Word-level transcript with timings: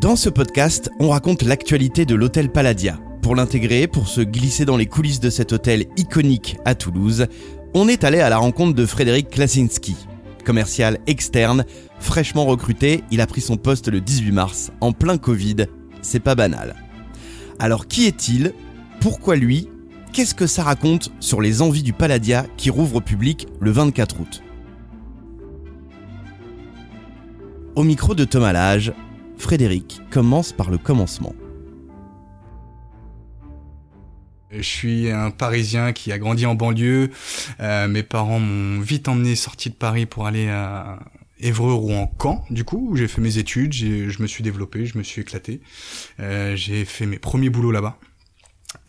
Dans 0.00 0.16
ce 0.16 0.30
podcast, 0.30 0.90
on 0.98 1.10
raconte 1.10 1.42
l'actualité 1.42 2.06
de 2.06 2.14
l'hôtel 2.14 2.50
Palladia. 2.50 2.98
Pour 3.20 3.36
l'intégrer, 3.36 3.86
pour 3.86 4.08
se 4.08 4.22
glisser 4.22 4.64
dans 4.64 4.78
les 4.78 4.86
coulisses 4.86 5.20
de 5.20 5.28
cet 5.28 5.52
hôtel 5.52 5.88
iconique 5.98 6.56
à 6.64 6.74
Toulouse, 6.74 7.26
on 7.74 7.86
est 7.86 8.02
allé 8.02 8.20
à 8.20 8.30
la 8.30 8.38
rencontre 8.38 8.74
de 8.74 8.86
Frédéric 8.86 9.28
Klasinski. 9.28 9.94
Commercial 10.42 11.00
externe, 11.06 11.66
fraîchement 11.98 12.46
recruté, 12.46 13.04
il 13.10 13.20
a 13.20 13.26
pris 13.26 13.42
son 13.42 13.58
poste 13.58 13.88
le 13.88 14.00
18 14.00 14.32
mars, 14.32 14.72
en 14.80 14.92
plein 14.92 15.18
Covid. 15.18 15.66
C'est 16.00 16.18
pas 16.18 16.34
banal. 16.34 16.76
Alors 17.58 17.86
qui 17.86 18.06
est-il? 18.06 18.54
Pourquoi 19.00 19.36
lui? 19.36 19.68
Qu'est-ce 20.14 20.34
que 20.34 20.46
ça 20.46 20.62
raconte 20.62 21.12
sur 21.20 21.42
les 21.42 21.60
envies 21.60 21.82
du 21.82 21.92
Palladia 21.92 22.46
qui 22.56 22.70
rouvre 22.70 22.96
au 22.96 23.00
public 23.02 23.48
le 23.60 23.70
24 23.70 24.18
août? 24.18 24.42
Au 27.74 27.82
micro 27.82 28.14
de 28.14 28.24
Thomas 28.24 28.54
Lage, 28.54 28.94
Frédéric 29.40 30.02
commence 30.10 30.52
par 30.52 30.70
le 30.70 30.76
commencement. 30.76 31.34
Je 34.52 34.60
suis 34.60 35.10
un 35.10 35.30
Parisien 35.30 35.92
qui 35.92 36.12
a 36.12 36.18
grandi 36.18 36.44
en 36.44 36.54
banlieue. 36.54 37.10
Euh, 37.58 37.88
mes 37.88 38.02
parents 38.02 38.38
m'ont 38.38 38.80
vite 38.80 39.08
emmené 39.08 39.34
sorti 39.34 39.70
de 39.70 39.74
Paris 39.74 40.04
pour 40.04 40.26
aller 40.26 40.48
à 40.48 40.98
Évreux 41.38 41.72
ou 41.72 41.90
en 41.92 42.12
Caen, 42.20 42.44
du 42.50 42.64
coup, 42.64 42.88
où 42.90 42.96
j'ai 42.96 43.08
fait 43.08 43.22
mes 43.22 43.38
études, 43.38 43.72
je 43.72 44.22
me 44.22 44.26
suis 44.26 44.44
développé, 44.44 44.84
je 44.84 44.98
me 44.98 45.02
suis 45.02 45.22
éclaté. 45.22 45.62
Euh, 46.20 46.54
j'ai 46.54 46.84
fait 46.84 47.06
mes 47.06 47.18
premiers 47.18 47.48
boulots 47.48 47.72
là-bas. 47.72 47.98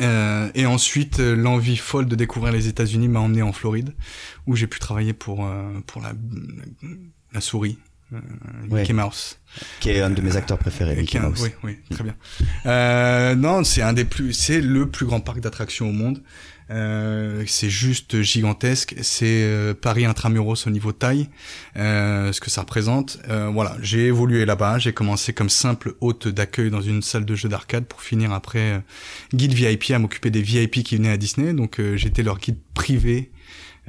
Euh, 0.01 0.51
et 0.53 0.65
ensuite, 0.65 1.19
l'envie 1.19 1.77
folle 1.77 2.07
de 2.07 2.15
découvrir 2.15 2.51
les 2.51 2.67
États-Unis 2.67 3.07
m'a 3.07 3.21
emmené 3.21 3.41
en 3.41 3.53
Floride, 3.53 3.95
où 4.47 4.57
j'ai 4.57 4.67
pu 4.67 4.79
travailler 4.79 5.13
pour 5.13 5.47
la 6.03 7.41
souris, 7.41 7.77
Mickey 8.69 8.93
Mouse. 8.93 9.37
Qui 9.79 9.91
est 9.91 10.01
un 10.01 10.09
de 10.09 10.21
mes 10.21 10.35
acteurs 10.35 10.57
préférés, 10.57 10.95
Mickey 10.95 11.19
Mouse. 11.19 11.41
Oui, 11.41 11.49
oui, 11.63 11.77
très 11.89 12.03
bien. 12.03 12.15
Euh, 12.65 13.35
non, 13.35 13.63
c'est 13.63 13.81
un 13.81 13.93
des 13.93 14.05
plus, 14.05 14.33
c'est 14.33 14.61
le 14.61 14.89
plus 14.89 15.05
grand 15.05 15.19
parc 15.19 15.39
d'attractions 15.39 15.89
au 15.89 15.93
monde. 15.93 16.21
Euh, 16.69 17.43
c'est 17.47 17.69
juste 17.69 18.21
gigantesque. 18.21 18.95
C'est 19.01 19.43
euh, 19.43 19.73
Paris 19.73 20.05
intramuros 20.05 20.55
au 20.65 20.69
niveau 20.69 20.93
taille, 20.93 21.29
euh, 21.75 22.31
ce 22.31 22.39
que 22.39 22.49
ça 22.49 22.61
représente. 22.61 23.19
Euh, 23.29 23.47
voilà, 23.47 23.75
j'ai 23.81 24.05
évolué 24.05 24.45
là-bas. 24.45 24.79
J'ai 24.79 24.93
commencé 24.93 25.33
comme 25.33 25.49
simple 25.49 25.95
hôte 25.99 26.27
d'accueil 26.29 26.69
dans 26.69 26.81
une 26.81 27.01
salle 27.01 27.25
de 27.25 27.35
jeu 27.35 27.49
d'arcade 27.49 27.85
pour 27.85 28.01
finir 28.01 28.31
après 28.31 28.59
euh, 28.59 28.79
guide 29.33 29.53
VIP 29.53 29.91
à 29.91 29.99
m'occuper 29.99 30.29
des 30.29 30.41
VIP 30.41 30.83
qui 30.83 30.95
venaient 30.95 31.11
à 31.11 31.17
Disney. 31.17 31.53
Donc 31.53 31.81
j'étais 31.95 32.23
leur 32.23 32.39
guide 32.39 32.59
privé 32.73 33.31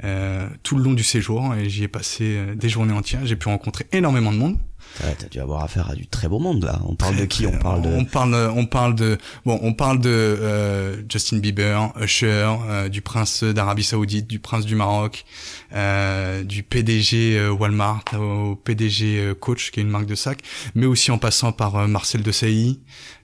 euh, 0.03 0.47
tout 0.63 0.77
le 0.77 0.83
long 0.83 0.93
du 0.93 1.03
séjour 1.03 1.53
et 1.55 1.69
j'y 1.69 1.83
ai 1.83 1.87
passé 1.87 2.23
euh, 2.23 2.55
des 2.55 2.69
journées 2.69 2.93
entières. 2.93 3.25
J'ai 3.25 3.35
pu 3.35 3.47
rencontrer 3.47 3.85
énormément 3.91 4.31
de 4.31 4.37
monde. 4.37 4.57
Ouais, 5.01 5.15
t'as 5.17 5.27
dû 5.27 5.39
avoir 5.39 5.63
affaire 5.63 5.89
à 5.89 5.95
du 5.95 6.05
très 6.07 6.27
beau 6.27 6.39
monde 6.39 6.63
là. 6.63 6.79
On 6.87 6.95
parle 6.95 7.15
de 7.15 7.25
qui? 7.25 7.47
On 7.47 7.57
parle 7.57 7.81
de. 7.81 7.89
On 7.89 8.05
parle, 8.05 8.35
on 8.55 8.65
parle 8.65 8.95
de. 8.95 9.17
Bon, 9.45 9.59
on 9.63 9.73
parle 9.73 9.99
de 9.99 10.09
euh, 10.09 11.01
Justin 11.09 11.37
Bieber, 11.37 11.91
Usher, 11.99 12.55
euh, 12.67 12.89
du 12.89 13.01
prince 13.01 13.43
d'Arabie 13.43 13.83
Saoudite, 13.83 14.27
du 14.27 14.39
prince 14.39 14.65
du 14.65 14.75
Maroc, 14.75 15.25
euh, 15.73 16.43
du 16.43 16.61
PDG 16.61 17.49
Walmart 17.49 18.03
au 18.19 18.55
PDG 18.55 19.33
Coach, 19.39 19.71
qui 19.71 19.79
est 19.79 19.83
une 19.83 19.89
marque 19.89 20.05
de 20.05 20.15
sac, 20.15 20.41
mais 20.75 20.85
aussi 20.85 21.11
en 21.11 21.17
passant 21.17 21.51
par 21.51 21.87
Marcel 21.87 22.21
Desailly, 22.21 22.81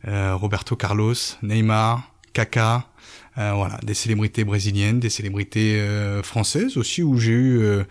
Roberto 0.08 0.75
Carlos, 0.75 1.14
Neymar, 1.44 2.14
Kaka. 2.34 2.86
Euh, 3.39 3.53
voilà, 3.53 3.79
des 3.83 3.93
célébrités 3.93 4.43
brésiliennes, 4.43 4.99
des 4.99 5.09
célébrités 5.09 5.79
euh, 5.79 6.21
françaises 6.21 6.75
aussi 6.75 7.01
où 7.01 7.17
j'ai 7.17 7.31
eu, 7.31 7.59
euh, 7.61 7.83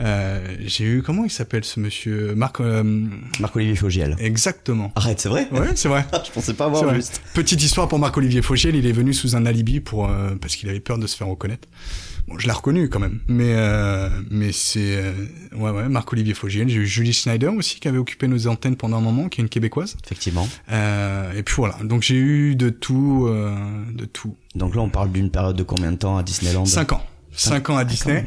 euh 0.00 0.46
j'ai 0.64 0.84
eu 0.84 1.02
comment 1.02 1.24
il 1.24 1.30
s'appelle 1.30 1.64
ce 1.64 1.80
monsieur? 1.80 2.34
Marc 2.36 2.60
Marc 2.60 3.56
Olivier 3.56 3.74
Fogiel. 3.74 4.16
Exactement. 4.20 4.92
Arrête, 4.94 5.18
c'est 5.18 5.28
vrai? 5.28 5.48
Ouais, 5.50 5.70
c'est 5.74 5.88
vrai. 5.88 6.06
Je 6.24 6.30
pensais 6.30 6.54
pas 6.54 6.66
avoir 6.66 6.94
juste. 6.94 7.20
Petite 7.34 7.62
histoire 7.62 7.88
pour 7.88 7.98
Marc 7.98 8.16
Olivier 8.16 8.42
Fogiel, 8.42 8.76
il 8.76 8.86
est 8.86 8.92
venu 8.92 9.12
sous 9.12 9.34
un 9.34 9.44
alibi 9.44 9.80
pour 9.80 10.08
parce 10.40 10.54
qu'il 10.54 10.68
avait 10.68 10.80
peur 10.80 10.98
de 10.98 11.06
se 11.08 11.16
faire 11.16 11.26
reconnaître. 11.26 11.66
Bon, 12.28 12.38
je 12.38 12.46
l'ai 12.46 12.52
reconnu 12.52 12.88
quand 12.88 13.00
même, 13.00 13.20
mais 13.26 13.54
euh, 13.56 14.08
mais 14.30 14.52
c'est 14.52 14.96
euh, 14.96 15.12
ouais 15.56 15.70
ouais 15.70 15.88
Marc-Olivier 15.88 16.34
Fogiel. 16.34 16.68
J'ai 16.68 16.80
eu 16.80 16.86
Julie 16.86 17.12
Schneider 17.12 17.52
aussi 17.52 17.80
qui 17.80 17.88
avait 17.88 17.98
occupé 17.98 18.28
nos 18.28 18.46
antennes 18.46 18.76
pendant 18.76 18.98
un 18.98 19.00
moment, 19.00 19.28
qui 19.28 19.40
est 19.40 19.42
une 19.42 19.48
québécoise. 19.48 19.96
Effectivement. 20.04 20.48
Euh, 20.70 21.32
et 21.32 21.42
puis 21.42 21.54
voilà, 21.56 21.76
donc 21.82 22.02
j'ai 22.02 22.16
eu 22.16 22.54
de 22.54 22.70
tout, 22.70 23.26
euh, 23.26 23.56
de 23.92 24.04
tout. 24.04 24.36
Donc 24.54 24.74
là, 24.74 24.82
on 24.82 24.88
parle 24.88 25.10
d'une 25.10 25.30
période 25.30 25.56
de 25.56 25.62
combien 25.62 25.90
de 25.92 25.96
temps 25.96 26.16
à 26.16 26.22
Disneyland? 26.22 26.64
Cinq 26.64 26.92
ans. 26.92 27.02
5 27.34 27.70
ans 27.70 27.76
à 27.76 27.84
Disney, 27.84 28.26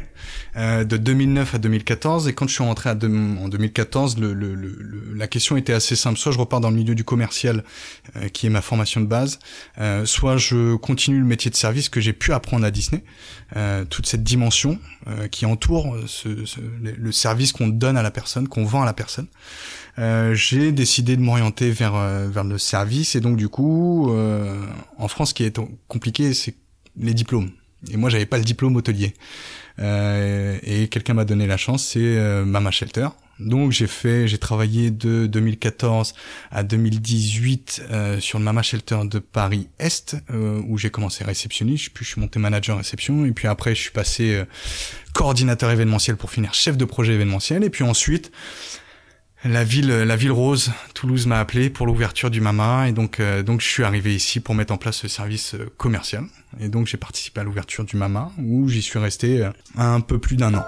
euh, 0.56 0.84
de 0.84 0.96
2009 0.96 1.54
à 1.54 1.58
2014. 1.58 2.28
Et 2.28 2.32
quand 2.32 2.48
je 2.48 2.54
suis 2.54 2.64
rentré 2.64 2.90
à 2.90 2.94
en 2.94 3.48
2014, 3.48 4.18
le, 4.18 4.34
le, 4.34 4.54
le, 4.54 5.14
la 5.14 5.28
question 5.28 5.56
était 5.56 5.72
assez 5.72 5.94
simple. 5.96 6.18
Soit 6.18 6.32
je 6.32 6.38
repars 6.38 6.60
dans 6.60 6.70
le 6.70 6.76
milieu 6.76 6.94
du 6.94 7.04
commercial, 7.04 7.64
euh, 8.16 8.28
qui 8.28 8.46
est 8.46 8.50
ma 8.50 8.62
formation 8.62 9.00
de 9.00 9.06
base, 9.06 9.38
euh, 9.78 10.04
soit 10.04 10.36
je 10.36 10.74
continue 10.76 11.20
le 11.20 11.24
métier 11.24 11.50
de 11.50 11.56
service 11.56 11.88
que 11.88 12.00
j'ai 12.00 12.12
pu 12.12 12.32
apprendre 12.32 12.64
à 12.64 12.70
Disney, 12.70 13.04
euh, 13.56 13.84
toute 13.84 14.06
cette 14.06 14.24
dimension 14.24 14.78
euh, 15.06 15.28
qui 15.28 15.46
entoure 15.46 15.96
ce, 16.06 16.44
ce, 16.44 16.60
le 16.60 17.12
service 17.12 17.52
qu'on 17.52 17.68
donne 17.68 17.96
à 17.96 18.02
la 18.02 18.10
personne, 18.10 18.48
qu'on 18.48 18.64
vend 18.64 18.82
à 18.82 18.86
la 18.86 18.94
personne. 18.94 19.28
j'ai 20.32 20.72
décidé 20.72 21.16
de 21.16 21.22
m'orienter 21.22 21.70
vers 21.70 21.96
vers 22.28 22.44
le 22.44 22.58
service 22.58 23.14
et 23.14 23.20
donc 23.20 23.36
du 23.36 23.48
coup, 23.48 24.12
en 24.98 25.08
France, 25.08 25.30
ce 25.30 25.34
qui 25.34 25.44
est 25.44 25.58
compliqué, 25.88 26.34
c'est 26.34 26.56
les 26.98 27.14
diplômes. 27.14 27.50
Et 27.90 27.96
moi, 27.96 28.10
j'avais 28.10 28.26
pas 28.26 28.38
le 28.38 28.44
diplôme 28.44 28.76
hôtelier. 28.76 29.14
Euh, 29.78 30.58
et 30.62 30.88
quelqu'un 30.88 31.14
m'a 31.14 31.24
donné 31.24 31.46
la 31.46 31.56
chance, 31.56 31.84
c'est 31.84 32.00
euh, 32.00 32.44
Mama 32.44 32.70
Shelter. 32.70 33.08
Donc 33.38 33.72
j'ai 33.72 33.86
fait, 33.86 34.26
j'ai 34.28 34.38
travaillé 34.38 34.90
de 34.90 35.26
2014 35.26 36.14
à 36.50 36.62
2018 36.62 37.82
euh, 37.90 38.20
sur 38.20 38.38
le 38.38 38.44
Mama 38.44 38.62
Shelter 38.62 39.00
de 39.04 39.18
Paris 39.18 39.68
Est, 39.78 40.16
euh, 40.30 40.62
où 40.66 40.78
j'ai 40.78 40.90
commencé 40.90 41.22
réceptionniste, 41.22 41.90
puis 41.92 42.04
je 42.04 42.12
suis 42.12 42.20
monté 42.20 42.38
manager 42.38 42.78
réception, 42.78 43.26
et 43.26 43.32
puis 43.32 43.46
après 43.46 43.74
je 43.74 43.82
suis 43.82 43.90
passé 43.90 44.34
euh, 44.34 44.44
coordinateur 45.12 45.70
événementiel 45.70 46.16
pour 46.16 46.30
finir 46.30 46.54
chef 46.54 46.78
de 46.78 46.84
projet 46.86 47.12
événementiel, 47.12 47.62
et 47.62 47.70
puis 47.70 47.84
ensuite 47.84 48.32
la 49.48 49.64
ville, 49.64 49.88
la 49.88 50.16
ville 50.16 50.32
rose, 50.32 50.70
Toulouse 50.94 51.26
m'a 51.26 51.38
appelé 51.38 51.70
pour 51.70 51.86
l'ouverture 51.86 52.30
du 52.30 52.40
Mama 52.40 52.88
et 52.88 52.92
donc 52.92 53.20
euh, 53.20 53.42
donc 53.42 53.60
je 53.60 53.66
suis 53.66 53.84
arrivé 53.84 54.14
ici 54.14 54.40
pour 54.40 54.54
mettre 54.54 54.72
en 54.72 54.76
place 54.76 54.96
ce 54.96 55.08
service 55.08 55.54
euh, 55.54 55.70
commercial 55.76 56.24
et 56.60 56.68
donc 56.68 56.86
j'ai 56.86 56.96
participé 56.96 57.40
à 57.40 57.44
l'ouverture 57.44 57.84
du 57.84 57.96
Mama 57.96 58.30
où 58.38 58.68
j'y 58.68 58.82
suis 58.82 58.98
resté 58.98 59.44
euh, 59.44 59.50
un 59.76 60.00
peu 60.00 60.18
plus 60.18 60.36
d'un 60.36 60.54
an. 60.54 60.64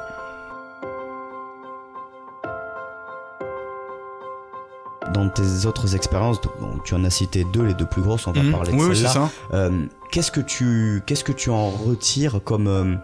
Dans 5.14 5.30
tes 5.30 5.64
autres 5.66 5.96
expériences, 5.96 6.38
tu 6.84 6.94
en 6.94 7.02
as 7.02 7.10
cité 7.10 7.44
deux, 7.52 7.64
les 7.64 7.74
deux 7.74 7.86
plus 7.86 8.02
grosses, 8.02 8.26
on 8.26 8.32
va 8.32 8.42
mmh. 8.42 8.50
parler 8.52 8.72
de 8.72 8.76
oui, 8.76 8.94
celles-là. 8.94 9.30
Euh, 9.54 9.86
qu'est-ce 10.10 10.30
que 10.30 10.40
tu 10.40 11.02
qu'est-ce 11.06 11.24
que 11.24 11.32
tu 11.32 11.48
en 11.50 11.70
retires 11.70 12.40
comme 12.44 12.66
comme 12.66 12.68
euh, 12.68 12.96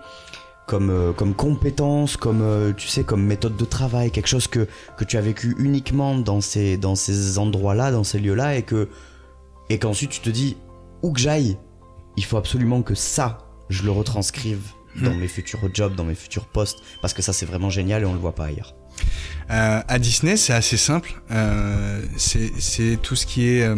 comme 0.66 1.34
compétence, 1.34 2.16
comme 2.16 2.42
euh, 2.42 2.72
tu 2.72 2.88
sais, 2.88 3.04
comme 3.04 3.24
méthode 3.24 3.56
de 3.56 3.64
travail, 3.64 4.10
quelque 4.10 4.28
chose 4.28 4.46
que 4.46 4.66
que 4.96 5.04
tu 5.04 5.16
as 5.16 5.20
vécu 5.20 5.54
uniquement 5.58 6.16
dans 6.16 6.40
ces 6.40 6.76
dans 6.76 6.94
ces 6.94 7.38
endroits-là, 7.38 7.90
dans 7.90 8.04
ces 8.04 8.18
lieux-là, 8.18 8.56
et 8.56 8.62
que 8.62 8.88
et 9.70 9.78
qu'ensuite 9.78 10.10
tu 10.10 10.20
te 10.20 10.30
dis 10.30 10.56
où 11.02 11.12
que 11.12 11.20
j'aille, 11.20 11.58
il 12.16 12.24
faut 12.24 12.36
absolument 12.36 12.82
que 12.82 12.94
ça 12.94 13.38
je 13.68 13.82
le 13.82 13.90
retranscrive 13.90 14.62
dans 15.02 15.14
mes 15.14 15.26
futurs 15.26 15.58
jobs, 15.72 15.94
dans 15.94 16.04
mes 16.04 16.14
futurs 16.14 16.46
postes, 16.46 16.78
parce 17.02 17.14
que 17.14 17.22
ça 17.22 17.32
c'est 17.32 17.46
vraiment 17.46 17.70
génial 17.70 18.02
et 18.02 18.04
on 18.04 18.12
le 18.12 18.20
voit 18.20 18.34
pas 18.34 18.46
ailleurs. 18.46 18.74
Euh, 19.50 19.82
à 19.86 19.98
Disney, 19.98 20.36
c'est 20.36 20.52
assez 20.52 20.76
simple. 20.76 21.20
Euh, 21.30 22.02
c'est 22.16 22.98
tout 23.02 23.16
ce 23.16 23.26
qui 23.26 23.48
est, 23.48 23.62
euh, 23.62 23.76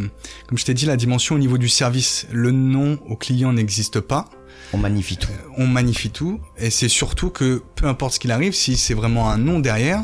comme 0.49 0.59
je 0.59 0.65
t'ai 0.65 0.75
dit, 0.75 0.87
la 0.87 0.97
dimension 0.97 1.35
au 1.35 1.39
niveau 1.39 1.59
du 1.59 1.69
service. 1.69 2.27
Le 2.31 2.51
nom 2.51 2.99
au 3.09 3.17
client 3.17 3.53
n'existe 3.53 4.01
pas. 4.01 4.29
On 4.73 4.79
magnifie 4.79 5.17
tout. 5.17 5.31
Euh, 5.31 5.49
on 5.57 5.67
magnifie 5.67 6.11
tout, 6.11 6.41
et 6.59 6.71
c'est 6.71 6.89
surtout 6.89 7.31
que 7.31 7.63
peu 7.77 7.87
importe 7.87 8.15
ce 8.15 8.21
qu'il 8.21 8.33
arrive, 8.33 8.53
si 8.53 8.77
c'est 8.77 8.95
vraiment 8.95 9.31
un 9.31 9.39
nom 9.39 9.59
derrière, 9.61 10.03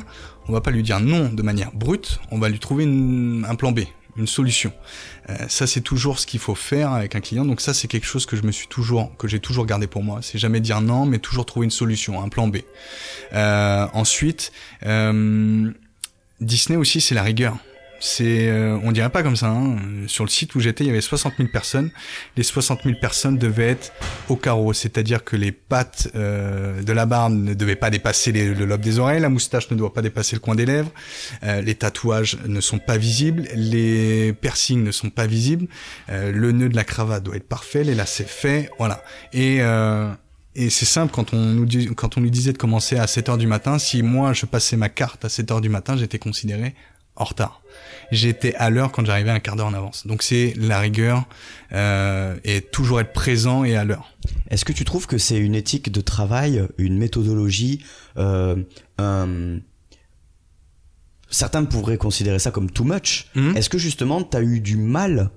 on 0.49 0.53
va 0.53 0.61
pas 0.61 0.71
lui 0.71 0.83
dire 0.83 1.00
non 1.00 1.28
de 1.28 1.43
manière 1.43 1.73
brute, 1.73 2.20
on 2.31 2.38
va 2.38 2.49
lui 2.49 2.59
trouver 2.59 2.85
un 2.85 3.55
plan 3.55 3.73
B, 3.73 3.81
une 4.17 4.26
solution. 4.26 4.73
Euh, 5.31 5.37
ça 5.49 5.67
c'est 5.67 5.81
toujours 5.81 6.19
ce 6.19 6.26
qu'il 6.26 6.41
faut 6.41 6.55
faire 6.55 6.93
avec 6.93 7.14
un 7.14 7.20
client. 7.20 7.44
Donc 7.44 7.61
ça 7.61 7.75
c'est 7.75 7.88
quelque 7.88 8.06
chose 8.06 8.26
que 8.26 8.37
je 8.37 8.43
me 8.43 8.53
suis 8.53 8.69
toujours, 8.69 9.17
que 9.17 9.29
j'ai 9.29 9.41
toujours 9.41 9.67
gardé 9.67 9.87
pour 9.87 10.03
moi. 10.03 10.20
C'est 10.23 10.38
jamais 10.38 10.61
dire 10.61 10.81
non, 10.81 11.06
mais 11.06 11.19
toujours 11.19 11.47
trouver 11.47 11.64
une 11.64 11.70
solution, 11.70 12.23
un 12.23 12.29
plan 12.29 12.49
B. 12.49 12.59
Euh, 13.32 13.87
ensuite, 13.93 14.53
Disney 16.41 16.76
aussi 16.76 17.00
c'est 17.00 17.14
la 17.14 17.23
rigueur 17.23 17.56
c'est, 18.02 18.49
euh, 18.49 18.76
on 18.82 18.90
dirait 18.90 19.10
pas 19.10 19.22
comme 19.22 19.37
ça. 19.37 19.46
Hein. 19.46 19.76
Sur 20.08 20.25
le 20.25 20.28
site 20.28 20.56
où 20.56 20.60
j'étais, 20.60 20.82
il 20.82 20.88
y 20.88 20.90
avait 20.90 21.00
60 21.00 21.34
000 21.37 21.49
personnes. 21.50 21.90
Les 22.37 22.43
60 22.43 22.81
000 22.82 22.96
personnes 23.00 23.38
devaient 23.38 23.69
être 23.69 23.93
au 24.28 24.34
carreau, 24.34 24.72
c'est-à-dire 24.72 25.22
que 25.22 25.37
les 25.37 25.52
pattes 25.52 26.08
euh, 26.16 26.82
de 26.82 26.93
la 26.93 27.06
barbe 27.06 27.32
ne 27.32 27.54
devaient 27.54 27.76
pas 27.76 27.90
dépasser 27.90 28.32
le 28.32 28.64
lobe 28.64 28.81
des 28.81 28.99
oreilles, 28.99 29.20
la 29.20 29.28
moustache 29.28 29.70
ne 29.70 29.76
doit 29.76 29.94
pas 29.94 30.02
dépasser 30.02 30.34
le 30.34 30.40
coin 30.40 30.56
des 30.56 30.66
lèvres, 30.66 30.90
euh, 31.44 31.60
les 31.60 31.76
tatouages 31.76 32.38
ne 32.44 32.60
sont 32.60 32.81
pas 32.81 32.96
visibles, 32.96 33.46
les 33.54 34.32
piercings 34.32 34.82
ne 34.82 34.90
sont 34.90 35.10
pas 35.10 35.28
visibles, 35.28 35.69
euh, 36.10 36.32
le 36.32 36.50
nœud 36.50 36.69
de 36.69 36.76
la 36.76 36.84
cravate 36.84 37.22
doit 37.22 37.37
être 37.37 37.49
parfait, 37.49 37.84
les 37.84 37.94
lacets 37.94 38.25
faits, 38.25 38.69
voilà. 38.78 39.04
Et 39.32 39.60
et 40.54 40.69
c'est 40.69 40.84
simple, 40.84 41.14
quand 41.14 41.32
on, 41.32 41.38
nous 41.38 41.66
quand 41.94 42.19
on 42.19 42.20
disait 42.20 42.52
de 42.52 42.58
commencer 42.58 42.99
à 42.99 43.06
7 43.06 43.31
heures 43.31 43.38
du 43.38 43.46
matin, 43.46 43.78
si 43.78 44.02
moi 44.02 44.34
je 44.34 44.44
passais 44.44 44.76
ma 44.76 44.90
carte 44.90 45.25
à 45.25 45.31
7 45.31 45.50
heures 45.50 45.60
du 45.62 45.70
matin, 45.70 45.96
j'étais 45.96 46.19
considéré 46.19 46.75
en 47.17 47.25
retard. 47.25 47.62
J'étais 48.11 48.55
à 48.56 48.70
l'heure 48.70 48.93
quand 48.93 49.05
j'arrivais 49.05 49.31
un 49.31 49.41
quart 49.41 49.56
d'heure 49.56 49.67
en 49.67 49.75
avance. 49.75 50.06
Donc 50.06 50.23
c'est 50.23 50.55
la 50.56 50.81
rigueur 50.81 51.25
euh, 51.73 52.37
et 52.44 52.61
toujours 52.61 53.00
être 53.00 53.12
présent 53.12 53.64
et 53.64 53.76
à 53.76 53.85
l'heure. 53.85 54.12
Est-ce 54.50 54.64
que 54.64 54.73
tu 54.73 54.85
trouves 54.85 55.06
que 55.06 55.19
c'est 55.19 55.38
une 55.38 55.55
éthique 55.55 55.91
de 55.91 56.00
travail, 56.00 56.67
une 56.79 56.99
méthodologie, 56.99 57.85
euh, 58.19 58.56
un... 58.99 59.59
certains 61.31 61.64
pourraient 61.64 61.97
considérer 61.97 62.38
ça 62.38 62.50
comme 62.50 62.70
too 62.70 62.85
much. 62.85 63.29
Mhm. 63.35 63.56
Est-ce 63.56 63.70
que 63.70 63.79
justement 63.79 64.23
tu 64.23 64.37
as 64.37 64.43
eu 64.43 64.61
du 64.61 64.76
mal 64.76 65.31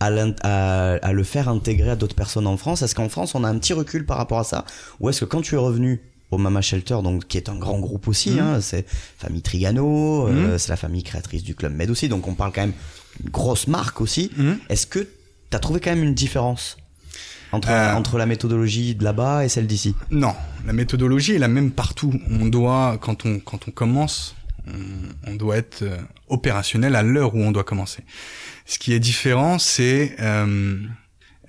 à, 0.00 0.06
à 0.06 1.12
le 1.12 1.24
faire 1.24 1.48
intégrer 1.48 1.90
à 1.90 1.96
d'autres 1.96 2.16
personnes 2.16 2.46
en 2.46 2.56
France? 2.56 2.82
Est-ce 2.82 2.94
qu'en 2.94 3.08
France 3.08 3.34
on 3.34 3.44
a 3.44 3.48
un 3.48 3.58
petit 3.58 3.72
recul 3.72 4.04
par 4.04 4.18
rapport 4.18 4.38
à 4.38 4.44
ça? 4.44 4.64
Ou 5.00 5.08
est-ce 5.08 5.20
que 5.20 5.24
quand 5.24 5.40
tu 5.40 5.54
es 5.54 5.58
revenu 5.58 6.02
au 6.30 6.38
Mama 6.38 6.60
Shelter, 6.60 6.98
donc 7.02 7.26
qui 7.26 7.36
est 7.38 7.48
un 7.48 7.56
grand 7.56 7.78
groupe 7.78 8.06
aussi, 8.08 8.30
Mhm. 8.32 8.38
hein, 8.40 8.60
c'est 8.60 8.86
famille 9.18 9.42
Trigano, 9.42 10.28
euh, 10.28 10.52
Mhm. 10.52 10.58
c'est 10.58 10.68
la 10.68 10.76
famille 10.76 11.02
créatrice 11.02 11.42
du 11.42 11.54
club 11.54 11.72
Med 11.74 11.90
aussi, 11.90 12.08
donc 12.08 12.28
on 12.28 12.34
parle 12.34 12.52
quand 12.52 12.60
même 12.62 12.74
une 13.24 13.30
grosse 13.30 13.66
marque 13.66 14.00
aussi. 14.00 14.30
Mhm. 14.36 14.58
Est-ce 14.68 14.86
que 14.86 14.98
tu 15.00 15.56
as 15.56 15.58
trouvé 15.58 15.80
quand 15.80 15.90
même 15.90 16.02
une 16.04 16.14
différence 16.14 16.76
entre, 17.52 17.70
Euh. 17.70 17.94
entre 17.94 18.18
la 18.18 18.26
méthodologie 18.26 18.94
de 18.94 19.04
là-bas 19.04 19.44
et 19.44 19.48
celle 19.48 19.66
d'ici? 19.66 19.94
Non, 20.10 20.34
la 20.66 20.72
méthodologie 20.74 21.32
est 21.34 21.38
la 21.38 21.48
même 21.48 21.70
partout. 21.70 22.12
On 22.30 22.44
doit, 22.46 22.98
quand 23.00 23.24
on, 23.24 23.38
quand 23.40 23.66
on 23.66 23.70
commence, 23.70 24.34
on, 24.66 25.30
on 25.30 25.34
doit 25.34 25.56
être 25.56 25.80
euh, 25.82 25.96
opérationnel 26.28 26.94
à 26.94 27.02
l'heure 27.02 27.34
où 27.34 27.38
on 27.40 27.52
doit 27.52 27.64
commencer. 27.64 28.02
Ce 28.66 28.78
qui 28.78 28.92
est 28.92 29.00
différent, 29.00 29.58
c'est 29.58 30.14
euh, 30.20 30.76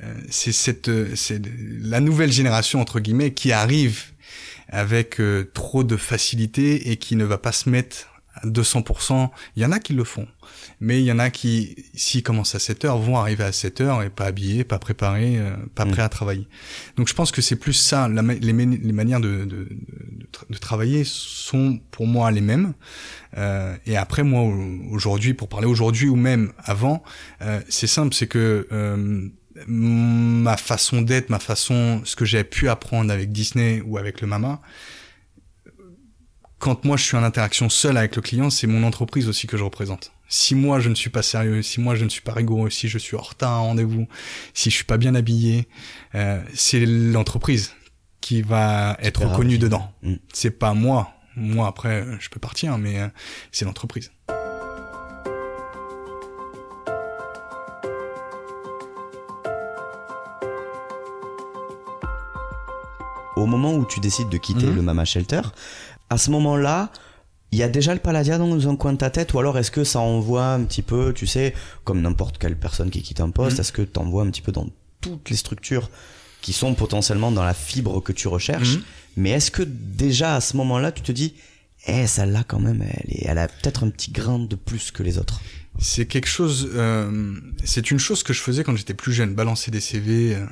euh, 0.02 0.14
c'est 0.30 0.54
cette, 0.54 0.90
c'est 1.18 1.42
la 1.82 2.00
nouvelle 2.00 2.32
génération 2.32 2.80
entre 2.80 3.02
guillemets 3.02 3.34
qui 3.34 3.52
arrive 3.52 4.04
avec 4.70 5.20
euh, 5.20 5.50
trop 5.54 5.84
de 5.84 5.98
facilité 5.98 6.92
et 6.92 6.98
qui 6.98 7.16
ne 7.16 7.26
va 7.26 7.38
pas 7.38 7.52
se 7.52 7.70
mettre 7.70 8.08
à 8.36 8.46
200%. 8.48 9.30
Il 9.56 9.64
y 9.64 9.66
en 9.66 9.72
a 9.72 9.80
qui 9.80 9.94
le 9.94 10.04
font, 10.04 10.28
mais 10.80 11.00
il 11.02 11.06
y 11.06 11.12
en 11.12 11.20
a 11.20 11.30
qui, 11.30 11.76
s'ils 11.96 12.24
commencent 12.24 12.56
à 12.56 12.60
7 12.60 12.86
heures, 12.86 12.98
vont 13.00 13.18
arriver 13.18 13.44
à 13.44 13.52
7 13.52 13.82
heures 13.82 14.04
et 14.04 14.10
pas 14.10 14.26
habillés, 14.26 14.64
pas 14.64 14.80
préparés, 14.80 15.38
euh, 15.40 15.56
pas 15.76 15.84
Mm. 15.86 15.92
prêts 15.92 16.02
à 16.04 16.10
travailler. 16.10 16.48
Donc 16.96 17.08
je 17.10 17.14
pense 17.14 17.32
que 17.32 17.42
c'est 17.42 17.56
plus 17.58 17.74
ça, 17.74 18.08
la 18.08 18.22
les, 18.22 18.38
les 18.54 18.94
manières 18.94 19.20
de, 19.20 19.40
de, 19.40 19.46
de, 19.46 19.64
de 19.66 20.26
tra- 20.32 20.50
de 20.50 20.58
travailler 20.58 21.04
sont 21.06 21.80
pour 21.92 22.06
moi 22.08 22.32
les 22.32 22.42
mêmes. 22.42 22.74
Euh, 23.38 23.76
et 23.86 23.98
après 23.98 24.24
moi 24.24 24.44
au- 24.44 24.80
aujourd'hui, 24.92 25.34
pour 25.34 25.50
parler 25.50 25.68
aujourd'hui 25.68 26.08
ou 26.08 26.16
même 26.16 26.54
avant, 26.60 27.04
euh, 27.42 27.60
c'est 27.68 27.88
simple, 27.88 28.14
c'est 28.14 28.28
que 28.28 28.68
euh, 28.72 29.28
ma 29.68 30.58
façon 30.58 31.02
d'être, 31.02 31.30
ma 31.30 31.40
façon, 31.40 32.02
ce 32.06 32.16
que 32.16 32.26
j'ai 32.26 32.44
pu 32.44 32.70
apprendre 32.70 33.12
avec 33.12 33.32
Disney 33.32 33.82
ou 33.86 33.98
avec 33.98 34.22
le 34.22 34.28
Mama, 34.28 34.62
quand 36.60 36.84
moi 36.86 36.98
je 36.98 37.04
suis 37.04 37.18
en 37.18 37.24
interaction 37.24 37.70
seul 37.70 37.98
avec 37.98 38.16
le 38.16 38.22
client, 38.22 38.50
c'est 38.50 38.68
mon 38.68 38.84
entreprise 38.84 39.28
aussi 39.30 39.48
que 39.48 39.58
je 39.58 39.64
représente. 39.64 40.12
Si 40.28 40.54
moi 40.54 40.80
je 40.80 40.90
ne 40.90 40.96
suis 40.96 41.10
pas 41.10 41.24
sérieux, 41.24 41.62
si 41.62 41.82
moi 41.82 41.96
je 41.96 42.04
ne 42.04 42.10
suis 42.10 42.22
pas 42.22 42.34
rigoureux, 42.34 42.70
si 42.70 42.88
je 42.88 42.98
suis 42.98 43.16
en 43.16 43.22
retard 43.22 43.52
à 43.52 43.56
un 43.56 43.60
rendez-vous, 43.60 44.08
si 44.54 44.70
je 44.70 44.76
suis 44.76 44.86
pas 44.86 44.98
bien 44.98 45.16
habillé, 45.16 45.68
euh, 46.16 46.42
c'est 46.54 46.86
l'entreprise 46.86 47.74
qui 48.22 48.42
va 48.42 48.98
être 49.02 49.26
reconnue 49.26 49.58
dedans. 49.58 49.92
Mm. 50.04 50.16
C'est 50.34 50.52
pas 50.52 50.74
moi. 50.74 51.14
Moi 51.36 51.68
après 51.68 52.06
je 52.20 52.30
peux 52.30 52.40
partir, 52.40 52.78
mais 52.78 53.00
euh, 53.00 53.08
c'est 53.52 53.66
l'entreprise. 53.66 54.12
Moment 63.60 63.76
où 63.76 63.86
tu 63.86 64.00
décides 64.00 64.30
de 64.30 64.38
quitter 64.38 64.66
Mhm. 64.68 64.76
le 64.76 64.82
Mama 64.82 65.06
Shelter, 65.06 65.42
à 66.10 66.18
ce 66.18 66.32
moment-là, 66.32 66.92
il 67.52 67.58
y 67.60 67.64
a 67.64 67.68
déjà 67.70 67.94
le 67.94 68.00
Paladia 68.00 68.38
dans 68.38 68.70
un 68.70 68.76
coin 68.76 68.94
de 68.94 68.98
ta 68.98 69.10
tête 69.10 69.34
ou 69.34 69.40
alors 69.40 69.58
est-ce 69.58 69.72
que 69.72 69.84
ça 69.84 70.00
envoie 70.00 70.46
un 70.54 70.64
petit 70.64 70.82
peu, 70.84 71.14
tu 71.14 71.26
sais, 71.28 71.54
comme 71.84 72.02
n'importe 72.02 72.38
quelle 72.38 72.56
personne 72.58 72.90
qui 72.92 73.02
quitte 73.02 73.22
un 73.22 73.32
poste, 73.32 73.58
Mhm. 73.58 73.62
est-ce 73.62 73.72
que 73.72 73.82
tu 73.82 74.00
envoies 74.00 74.24
un 74.24 74.30
petit 74.30 74.42
peu 74.42 74.52
dans 74.52 74.68
toutes 75.02 75.30
les 75.30 75.36
structures 75.36 75.90
qui 76.42 76.54
sont 76.54 76.74
potentiellement 76.76 77.32
dans 77.32 77.44
la 77.44 77.54
fibre 77.54 78.02
que 78.02 78.12
tu 78.14 78.28
recherches 78.28 78.76
Mhm. 78.78 78.82
Mais 79.18 79.30
est-ce 79.32 79.52
que 79.52 79.64
déjà 79.64 80.36
à 80.36 80.42
ce 80.42 80.56
moment-là, 80.58 80.92
tu 80.92 81.02
te 81.02 81.12
dis, 81.12 81.34
eh, 81.88 82.06
celle-là 82.08 82.44
quand 82.48 82.60
même, 82.60 82.82
elle, 82.82 83.12
est, 83.12 83.26
elle 83.26 83.38
a 83.38 83.48
peut-être 83.48 83.84
un 83.84 83.90
petit 83.90 84.12
grain 84.12 84.40
de 84.40 84.56
plus 84.56 84.92
que 84.92 85.02
les 85.04 85.18
autres? 85.18 85.42
C'est 85.80 86.06
quelque 86.06 86.28
chose, 86.28 86.70
euh, 86.76 87.34
c'est 87.64 87.90
une 87.92 88.00
chose 88.00 88.22
que 88.24 88.34
je 88.34 88.42
faisais 88.42 88.64
quand 88.64 88.76
j'étais 88.76 88.94
plus 88.94 89.12
jeune, 89.14 89.34
balancer 89.34 89.72
des 89.72 89.80
CV 89.82 90.36
euh, 90.36 90.46